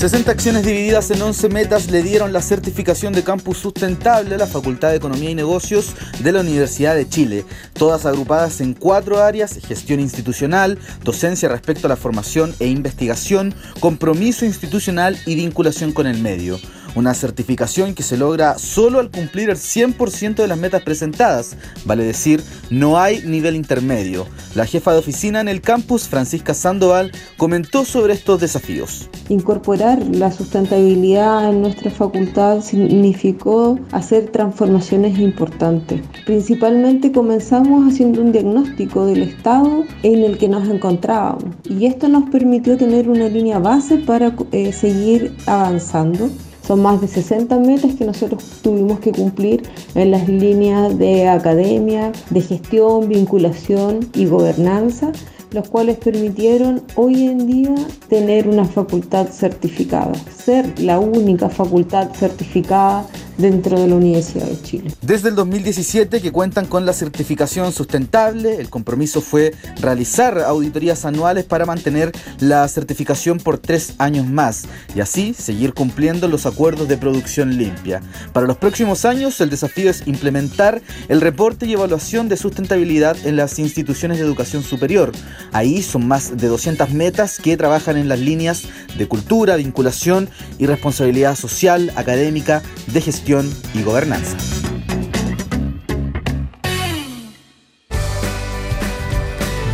60 0.00 0.30
acciones 0.30 0.64
divididas 0.64 1.10
en 1.10 1.20
11 1.20 1.50
metas 1.50 1.90
le 1.90 2.02
dieron 2.02 2.32
la 2.32 2.40
certificación 2.40 3.12
de 3.12 3.22
campus 3.22 3.58
sustentable 3.58 4.34
a 4.34 4.38
la 4.38 4.46
Facultad 4.46 4.88
de 4.88 4.96
Economía 4.96 5.28
y 5.28 5.34
Negocios 5.34 5.94
de 6.20 6.32
la 6.32 6.40
Universidad 6.40 6.94
de 6.94 7.06
Chile, 7.06 7.44
todas 7.74 8.06
agrupadas 8.06 8.62
en 8.62 8.72
cuatro 8.72 9.22
áreas, 9.22 9.60
gestión 9.62 10.00
institucional, 10.00 10.78
docencia 11.04 11.50
respecto 11.50 11.86
a 11.86 11.90
la 11.90 11.96
formación 11.96 12.54
e 12.60 12.68
investigación, 12.68 13.54
compromiso 13.78 14.46
institucional 14.46 15.18
y 15.26 15.34
vinculación 15.34 15.92
con 15.92 16.06
el 16.06 16.18
medio. 16.18 16.58
Una 16.96 17.14
certificación 17.14 17.94
que 17.94 18.02
se 18.02 18.16
logra 18.16 18.58
solo 18.58 18.98
al 18.98 19.10
cumplir 19.10 19.48
el 19.48 19.56
100% 19.56 20.34
de 20.34 20.48
las 20.48 20.58
metas 20.58 20.82
presentadas, 20.82 21.56
vale 21.84 22.04
decir, 22.04 22.42
no 22.68 22.98
hay 22.98 23.22
nivel 23.22 23.54
intermedio. 23.54 24.26
La 24.56 24.66
jefa 24.66 24.92
de 24.92 24.98
oficina 24.98 25.40
en 25.40 25.48
el 25.48 25.60
campus, 25.60 26.08
Francisca 26.08 26.52
Sandoval, 26.52 27.12
comentó 27.36 27.84
sobre 27.84 28.14
estos 28.14 28.40
desafíos. 28.40 29.08
Incorporar 29.28 30.04
la 30.08 30.32
sustentabilidad 30.32 31.48
en 31.48 31.62
nuestra 31.62 31.92
facultad 31.92 32.60
significó 32.60 33.78
hacer 33.92 34.30
transformaciones 34.30 35.16
importantes. 35.20 36.00
Principalmente 36.26 37.12
comenzamos 37.12 37.86
haciendo 37.92 38.20
un 38.20 38.32
diagnóstico 38.32 39.06
del 39.06 39.22
estado 39.22 39.84
en 40.02 40.24
el 40.24 40.38
que 40.38 40.48
nos 40.48 40.68
encontrábamos 40.68 41.44
y 41.64 41.86
esto 41.86 42.08
nos 42.08 42.28
permitió 42.30 42.76
tener 42.76 43.08
una 43.08 43.28
línea 43.28 43.60
base 43.60 43.98
para 43.98 44.34
eh, 44.50 44.72
seguir 44.72 45.36
avanzando 45.46 46.28
son 46.66 46.82
más 46.82 47.00
de 47.00 47.08
60 47.08 47.58
metas 47.58 47.94
que 47.94 48.04
nosotros 48.04 48.44
tuvimos 48.62 49.00
que 49.00 49.12
cumplir 49.12 49.62
en 49.94 50.10
las 50.10 50.28
líneas 50.28 50.96
de 50.98 51.28
academia, 51.28 52.12
de 52.30 52.40
gestión, 52.40 53.08
vinculación 53.08 54.08
y 54.14 54.26
gobernanza, 54.26 55.12
los 55.52 55.68
cuales 55.68 55.98
permitieron 55.98 56.82
hoy 56.94 57.26
en 57.26 57.46
día 57.46 57.74
tener 58.08 58.48
una 58.48 58.64
facultad 58.64 59.28
certificada, 59.28 60.12
ser 60.36 60.78
la 60.78 60.98
única 60.98 61.48
facultad 61.48 62.10
certificada 62.14 63.06
dentro 63.40 63.80
de 63.80 63.88
la 63.88 63.94
Universidad 63.96 64.46
de 64.46 64.62
Chile. 64.62 64.92
Desde 65.00 65.30
el 65.30 65.34
2017 65.34 66.20
que 66.20 66.32
cuentan 66.32 66.66
con 66.66 66.86
la 66.86 66.92
certificación 66.92 67.72
sustentable, 67.72 68.56
el 68.56 68.68
compromiso 68.68 69.20
fue 69.20 69.54
realizar 69.80 70.38
auditorías 70.40 71.04
anuales 71.04 71.44
para 71.44 71.66
mantener 71.66 72.12
la 72.38 72.66
certificación 72.68 73.38
por 73.38 73.58
tres 73.58 73.94
años 73.98 74.26
más 74.26 74.66
y 74.94 75.00
así 75.00 75.34
seguir 75.34 75.74
cumpliendo 75.74 76.28
los 76.28 76.46
acuerdos 76.46 76.88
de 76.88 76.98
producción 76.98 77.56
limpia. 77.56 78.02
Para 78.32 78.46
los 78.46 78.58
próximos 78.58 79.04
años 79.04 79.40
el 79.40 79.50
desafío 79.50 79.90
es 79.90 80.06
implementar 80.06 80.82
el 81.08 81.20
reporte 81.20 81.66
y 81.66 81.72
evaluación 81.72 82.28
de 82.28 82.36
sustentabilidad 82.36 83.16
en 83.24 83.36
las 83.36 83.58
instituciones 83.58 84.18
de 84.18 84.24
educación 84.24 84.62
superior. 84.62 85.12
Ahí 85.52 85.82
son 85.82 86.06
más 86.06 86.36
de 86.36 86.48
200 86.48 86.90
metas 86.90 87.38
que 87.38 87.56
trabajan 87.56 87.96
en 87.96 88.08
las 88.08 88.18
líneas 88.18 88.64
de 88.96 89.08
cultura, 89.08 89.56
vinculación 89.56 90.28
y 90.58 90.66
responsabilidad 90.66 91.36
social, 91.36 91.92
académica, 91.96 92.62
de 92.86 93.00
gestión 93.00 93.52
y 93.74 93.82
gobernanza. 93.82 94.36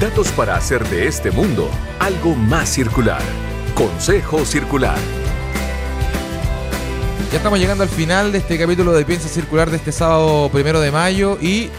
Datos 0.01 0.29
para 0.33 0.57
hacer 0.57 0.87
de 0.89 1.07
este 1.07 1.31
mundo 1.31 1.71
algo 1.99 2.35
más 2.35 2.69
circular. 2.69 3.23
Consejo 3.75 4.45
Circular. 4.45 4.99
Ya 7.33 7.39
estamos 7.39 7.59
llegando 7.59 7.83
al 7.83 7.89
final 7.89 8.31
de 8.31 8.39
este 8.39 8.59
capítulo 8.59 8.93
de 8.93 9.05
Piensa 9.05 9.29
Circular 9.29 9.71
de 9.71 9.79
este 9.79 9.93
sábado 9.93 10.49
primero 10.51 10.81
de 10.81 10.93
mayo 10.93 11.39
y 11.41 11.71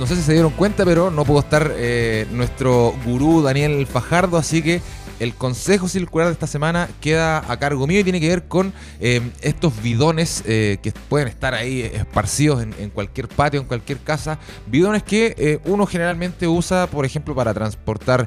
no 0.00 0.06
sé 0.06 0.16
si 0.16 0.22
se 0.22 0.32
dieron 0.32 0.52
cuenta, 0.52 0.86
pero 0.86 1.10
no 1.10 1.26
pudo 1.26 1.40
estar 1.40 1.74
eh, 1.76 2.26
nuestro 2.32 2.94
gurú 3.04 3.42
Daniel 3.42 3.86
Fajardo, 3.86 4.38
así 4.38 4.62
que 4.62 4.80
el 5.20 5.34
consejo 5.34 5.88
circular 5.88 6.28
de 6.28 6.32
esta 6.32 6.46
semana 6.46 6.88
queda 7.02 7.44
a 7.46 7.58
cargo 7.58 7.86
mío 7.86 8.00
y 8.00 8.04
tiene 8.04 8.18
que 8.18 8.28
ver 8.28 8.44
con 8.44 8.72
eh, 8.98 9.20
estos 9.42 9.82
bidones 9.82 10.42
eh, 10.46 10.78
que 10.82 10.92
pueden 10.92 11.28
estar 11.28 11.52
ahí 11.52 11.82
esparcidos 11.82 12.62
en, 12.62 12.88
cualquier 12.88 13.28
patio, 13.28 13.60
en 13.60 13.66
cualquier 13.66 13.98
casa. 13.98 14.38
Bidones 14.66 15.02
que 15.02 15.60
uno 15.66 15.84
generalmente 15.84 16.48
usa, 16.48 16.86
por 16.86 17.04
ejemplo, 17.04 17.34
para 17.34 17.52
transportar 17.52 18.26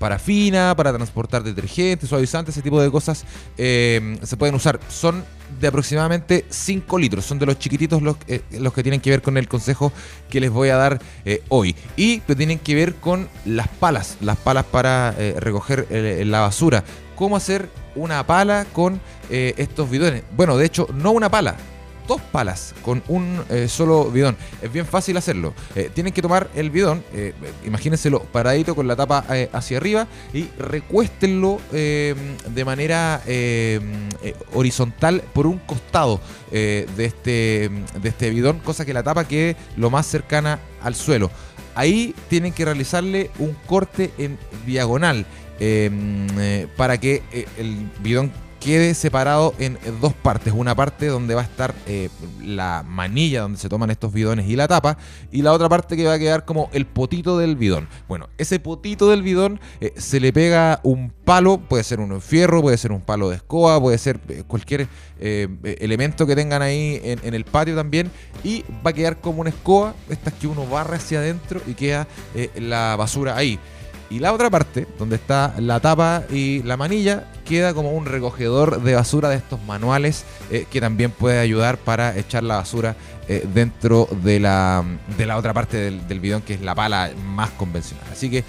parafina, 0.00 0.74
para 0.76 0.92
transportar 0.92 1.44
detergentes, 1.44 2.08
suavizantes, 2.08 2.56
ese 2.56 2.62
tipo 2.62 2.82
de 2.82 2.90
cosas 2.90 3.24
se 3.56 4.36
pueden 4.36 4.56
usar. 4.56 4.80
Son 4.88 5.22
de 5.60 5.68
aproximadamente 5.68 6.44
5 6.48 6.98
litros. 6.98 7.24
Son 7.24 7.38
de 7.38 7.46
los 7.46 7.58
chiquititos 7.58 8.02
los, 8.02 8.16
eh, 8.26 8.42
los 8.52 8.72
que 8.72 8.82
tienen 8.82 9.00
que 9.00 9.10
ver 9.10 9.22
con 9.22 9.36
el 9.36 9.48
consejo 9.48 9.92
que 10.28 10.40
les 10.40 10.50
voy 10.50 10.68
a 10.70 10.76
dar 10.76 11.00
eh, 11.24 11.42
hoy. 11.48 11.76
Y 11.96 12.20
que 12.20 12.34
tienen 12.34 12.58
que 12.58 12.74
ver 12.74 12.94
con 12.94 13.28
las 13.44 13.68
palas, 13.68 14.16
las 14.20 14.36
palas 14.36 14.64
para 14.64 15.14
eh, 15.18 15.34
recoger 15.38 15.86
la 15.90 16.40
basura. 16.40 16.84
¿Cómo 17.16 17.36
hacer 17.36 17.68
una 17.94 18.26
pala 18.26 18.66
con 18.72 19.00
estos 19.30 19.88
bidones? 19.88 20.24
Bueno, 20.36 20.56
de 20.56 20.66
hecho, 20.66 20.88
no 20.92 21.12
una 21.12 21.30
pala, 21.30 21.56
dos 22.12 22.20
palas 22.20 22.74
con 22.82 23.02
un 23.08 23.42
eh, 23.48 23.68
solo 23.68 24.10
bidón. 24.10 24.36
Es 24.60 24.70
bien 24.70 24.84
fácil 24.84 25.16
hacerlo. 25.16 25.54
Eh, 25.74 25.90
tienen 25.94 26.12
que 26.12 26.20
tomar 26.20 26.50
el 26.54 26.68
bidón, 26.68 27.02
eh, 27.14 27.32
imagínenselo 27.64 28.22
paradito 28.24 28.74
con 28.74 28.86
la 28.86 28.96
tapa 28.96 29.24
hacia 29.52 29.78
arriba 29.78 30.06
y 30.34 30.48
recuéstenlo 30.58 31.58
de 31.70 32.64
manera 32.66 33.22
horizontal 34.52 35.22
por 35.32 35.46
un 35.46 35.58
costado 35.58 36.20
de, 36.50 36.86
este, 36.98 37.70
de 38.00 38.08
este 38.08 38.30
bidón, 38.30 38.58
cosa 38.58 38.84
que 38.84 38.92
la 38.92 39.02
tapa 39.02 39.26
quede 39.26 39.56
lo 39.76 39.88
más 39.88 40.06
cercana 40.06 40.58
al 40.82 40.94
suelo. 40.94 41.30
Ahí 41.74 42.14
tienen 42.28 42.52
que 42.52 42.66
realizarle 42.66 43.30
un 43.38 43.56
corte 43.66 44.10
en 44.18 44.38
diagonal 44.66 45.24
para 46.76 46.98
que 46.98 47.22
el 47.56 47.88
bidón 48.00 48.32
quede 48.62 48.94
separado 48.94 49.54
en 49.58 49.78
dos 50.00 50.14
partes. 50.14 50.52
Una 50.52 50.74
parte 50.74 51.06
donde 51.06 51.34
va 51.34 51.42
a 51.42 51.44
estar 51.44 51.74
eh, 51.86 52.08
la 52.42 52.84
manilla 52.86 53.42
donde 53.42 53.58
se 53.58 53.68
toman 53.68 53.90
estos 53.90 54.12
bidones 54.12 54.48
y 54.48 54.56
la 54.56 54.68
tapa. 54.68 54.96
Y 55.30 55.42
la 55.42 55.52
otra 55.52 55.68
parte 55.68 55.96
que 55.96 56.04
va 56.04 56.14
a 56.14 56.18
quedar 56.18 56.44
como 56.44 56.70
el 56.72 56.86
potito 56.86 57.38
del 57.38 57.56
bidón. 57.56 57.88
Bueno, 58.08 58.28
ese 58.38 58.60
potito 58.60 59.10
del 59.10 59.22
bidón 59.22 59.60
eh, 59.80 59.92
se 59.96 60.20
le 60.20 60.32
pega 60.32 60.80
un 60.82 61.10
palo, 61.24 61.58
puede 61.58 61.84
ser 61.84 62.00
un 62.00 62.20
fierro, 62.20 62.62
puede 62.62 62.76
ser 62.78 62.92
un 62.92 63.00
palo 63.00 63.30
de 63.30 63.36
escoba, 63.36 63.80
puede 63.80 63.98
ser 63.98 64.20
eh, 64.28 64.44
cualquier 64.46 64.88
elemento 65.20 66.26
que 66.26 66.34
tengan 66.34 66.62
ahí 66.62 67.00
en, 67.04 67.34
el 67.34 67.44
patio 67.44 67.76
también. 67.76 68.10
Y 68.42 68.64
va 68.84 68.90
a 68.90 68.92
quedar 68.92 69.20
como 69.20 69.40
una 69.40 69.50
escoba, 69.50 69.94
estas 70.08 70.34
que 70.34 70.48
uno 70.48 70.66
barra 70.66 70.96
hacia 70.96 71.20
adentro 71.20 71.60
y 71.64 71.74
queda 71.74 72.08
la 72.56 72.96
basura 72.96 73.36
ahí. 73.36 73.60
Y 74.12 74.18
la 74.18 74.34
otra 74.34 74.50
parte, 74.50 74.86
donde 74.98 75.16
está 75.16 75.54
la 75.56 75.80
tapa 75.80 76.24
y 76.30 76.62
la 76.64 76.76
manilla, 76.76 77.24
queda 77.46 77.72
como 77.72 77.92
un 77.92 78.04
recogedor 78.04 78.82
de 78.82 78.94
basura 78.94 79.30
de 79.30 79.36
estos 79.36 79.58
manuales 79.64 80.26
eh, 80.50 80.66
que 80.70 80.82
también 80.82 81.12
puede 81.12 81.38
ayudar 81.38 81.78
para 81.78 82.18
echar 82.18 82.42
la 82.42 82.56
basura 82.56 82.94
eh, 83.26 83.48
dentro 83.54 84.06
de 84.22 84.38
la, 84.38 84.84
de 85.16 85.24
la 85.24 85.38
otra 85.38 85.54
parte 85.54 85.78
del, 85.90 86.20
bidón, 86.20 86.42
que 86.42 86.52
es 86.52 86.60
la 86.60 86.74
pala 86.74 87.10
más 87.24 87.48
convencional. 87.52 88.04
Así 88.12 88.28
que 88.28 88.44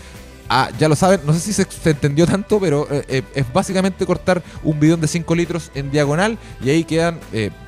ah, 0.50 0.70
ya 0.78 0.90
lo 0.90 0.98
saben, 0.98 1.22
no 1.26 1.32
sé 1.32 1.40
si 1.40 1.54
se, 1.54 1.66
entendió 1.90 2.28
tanto, 2.28 2.60
pero 2.60 2.86
eh, 2.92 3.24
es 3.34 3.54
básicamente 3.54 4.06
cortar 4.06 4.44
un 4.64 4.82
bidón 4.82 5.00
de 5.00 5.08
5 5.08 5.34
litros 5.34 5.72
en 5.76 5.92
diagonal 5.92 6.38
y 6.62 6.72
ahí 6.72 6.84
quedan 6.84 7.22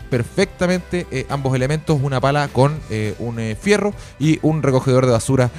perfectamente 0.10 1.08
ambos 1.30 1.56
elementos, 1.56 1.98
una 2.04 2.20
pala 2.20 2.50
con 2.50 2.78
un 3.20 3.56
fierro 3.58 3.94
y 4.20 4.40
un 4.42 4.64
recogedor 4.64 5.06
de 5.06 5.14
basura 5.14 5.50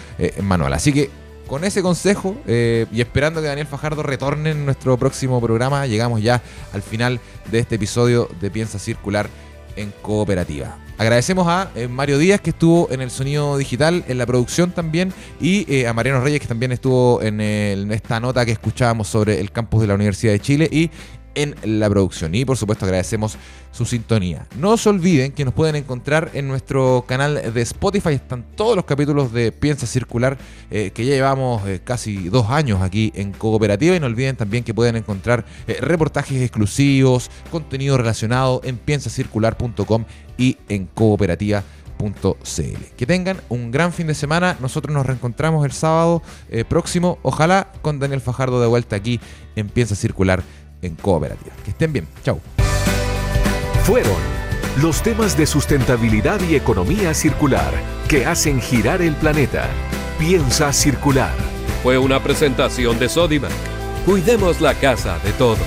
manual. 0.42 0.74
Así 0.74 0.92
que 0.92 1.10
con 1.46 1.64
ese 1.64 1.82
consejo 1.82 2.36
eh, 2.46 2.86
y 2.92 3.00
esperando 3.00 3.40
que 3.40 3.48
Daniel 3.48 3.66
Fajardo 3.66 4.02
retorne 4.02 4.50
en 4.50 4.64
nuestro 4.64 4.96
próximo 4.96 5.40
programa, 5.40 5.86
llegamos 5.86 6.22
ya 6.22 6.42
al 6.72 6.82
final 6.82 7.20
de 7.50 7.58
este 7.60 7.76
episodio 7.76 8.28
de 8.40 8.50
Piensa 8.50 8.78
Circular 8.78 9.28
en 9.76 9.92
Cooperativa. 10.02 10.78
Agradecemos 10.98 11.46
a 11.46 11.70
eh, 11.74 11.88
Mario 11.88 12.16
Díaz 12.16 12.40
que 12.40 12.50
estuvo 12.50 12.90
en 12.90 13.02
el 13.02 13.10
sonido 13.10 13.58
digital, 13.58 14.02
en 14.08 14.16
la 14.16 14.24
producción 14.24 14.70
también, 14.70 15.12
y 15.40 15.70
eh, 15.72 15.86
a 15.86 15.92
Mariano 15.92 16.22
Reyes 16.22 16.40
que 16.40 16.46
también 16.46 16.72
estuvo 16.72 17.20
en, 17.20 17.40
en, 17.40 17.92
esta 17.92 18.18
nota 18.18 18.46
que 18.46 18.52
escuchábamos 18.52 19.06
sobre 19.06 19.38
el 19.40 19.52
campus 19.52 19.82
de 19.82 19.88
la 19.88 19.94
Universidad 19.94 20.32
de 20.32 20.40
Chile 20.40 20.68
y 20.72 20.90
en 21.36 21.54
la 21.62 21.88
producción. 21.88 22.34
Y 22.34 22.44
por 22.44 22.56
supuesto 22.56 22.84
agradecemos 22.84 23.38
su 23.70 23.84
sintonía. 23.84 24.46
No 24.58 24.76
se 24.76 24.88
olviden 24.88 25.32
que 25.32 25.44
nos 25.44 25.54
pueden 25.54 25.76
encontrar 25.76 26.30
en 26.34 26.48
nuestro 26.48 27.04
canal 27.06 27.52
de 27.52 27.62
Spotify. 27.62 28.14
Están 28.14 28.44
todos 28.56 28.74
los 28.74 28.86
capítulos 28.86 29.32
de 29.32 29.52
Piensa 29.52 29.86
Circular 29.86 30.38
eh, 30.70 30.90
que 30.92 31.04
ya 31.04 31.14
llevamos 31.14 31.66
eh, 31.68 31.80
casi 31.84 32.28
dos 32.30 32.50
años 32.50 32.82
aquí 32.82 33.12
en 33.14 33.32
Cooperativa. 33.32 33.94
Y 33.94 34.00
no 34.00 34.06
olviden 34.06 34.34
también 34.34 34.64
que 34.64 34.74
pueden 34.74 34.96
encontrar 34.96 35.44
eh, 35.68 35.76
reportajes 35.80 36.40
exclusivos, 36.40 37.30
contenido 37.50 37.96
relacionado 37.98 38.62
en 38.64 38.78
piensacircular.com 38.78 40.04
y 40.38 40.56
en 40.70 40.86
cooperativa.cl. 40.86 41.62
Que 42.96 43.06
tengan 43.06 43.40
un 43.50 43.70
gran 43.70 43.92
fin 43.92 44.06
de 44.06 44.14
semana. 44.14 44.56
Nosotros 44.60 44.94
nos 44.94 45.04
reencontramos 45.04 45.66
el 45.66 45.72
sábado 45.72 46.22
próximo, 46.68 47.18
ojalá 47.22 47.72
con 47.82 47.98
Daniel 47.98 48.20
Fajardo 48.20 48.60
de 48.60 48.66
vuelta 48.66 48.96
aquí 48.96 49.20
en 49.54 49.68
Piensa 49.68 49.94
Circular 49.94 50.42
en 50.82 50.94
cooperativa. 50.96 51.54
Que 51.64 51.70
estén 51.70 51.92
bien. 51.92 52.08
Chao. 52.22 52.40
Fueron 53.84 54.16
los 54.82 55.02
temas 55.02 55.36
de 55.36 55.46
sustentabilidad 55.46 56.40
y 56.48 56.54
economía 56.54 57.14
circular 57.14 57.72
que 58.08 58.26
hacen 58.26 58.60
girar 58.60 59.00
el 59.00 59.14
planeta. 59.14 59.68
Piensa 60.18 60.72
circular. 60.72 61.34
Fue 61.82 61.98
una 61.98 62.22
presentación 62.22 62.98
de 62.98 63.08
Sodimac. 63.08 63.52
Cuidemos 64.04 64.60
la 64.60 64.74
casa 64.74 65.18
de 65.20 65.32
todos. 65.32 65.58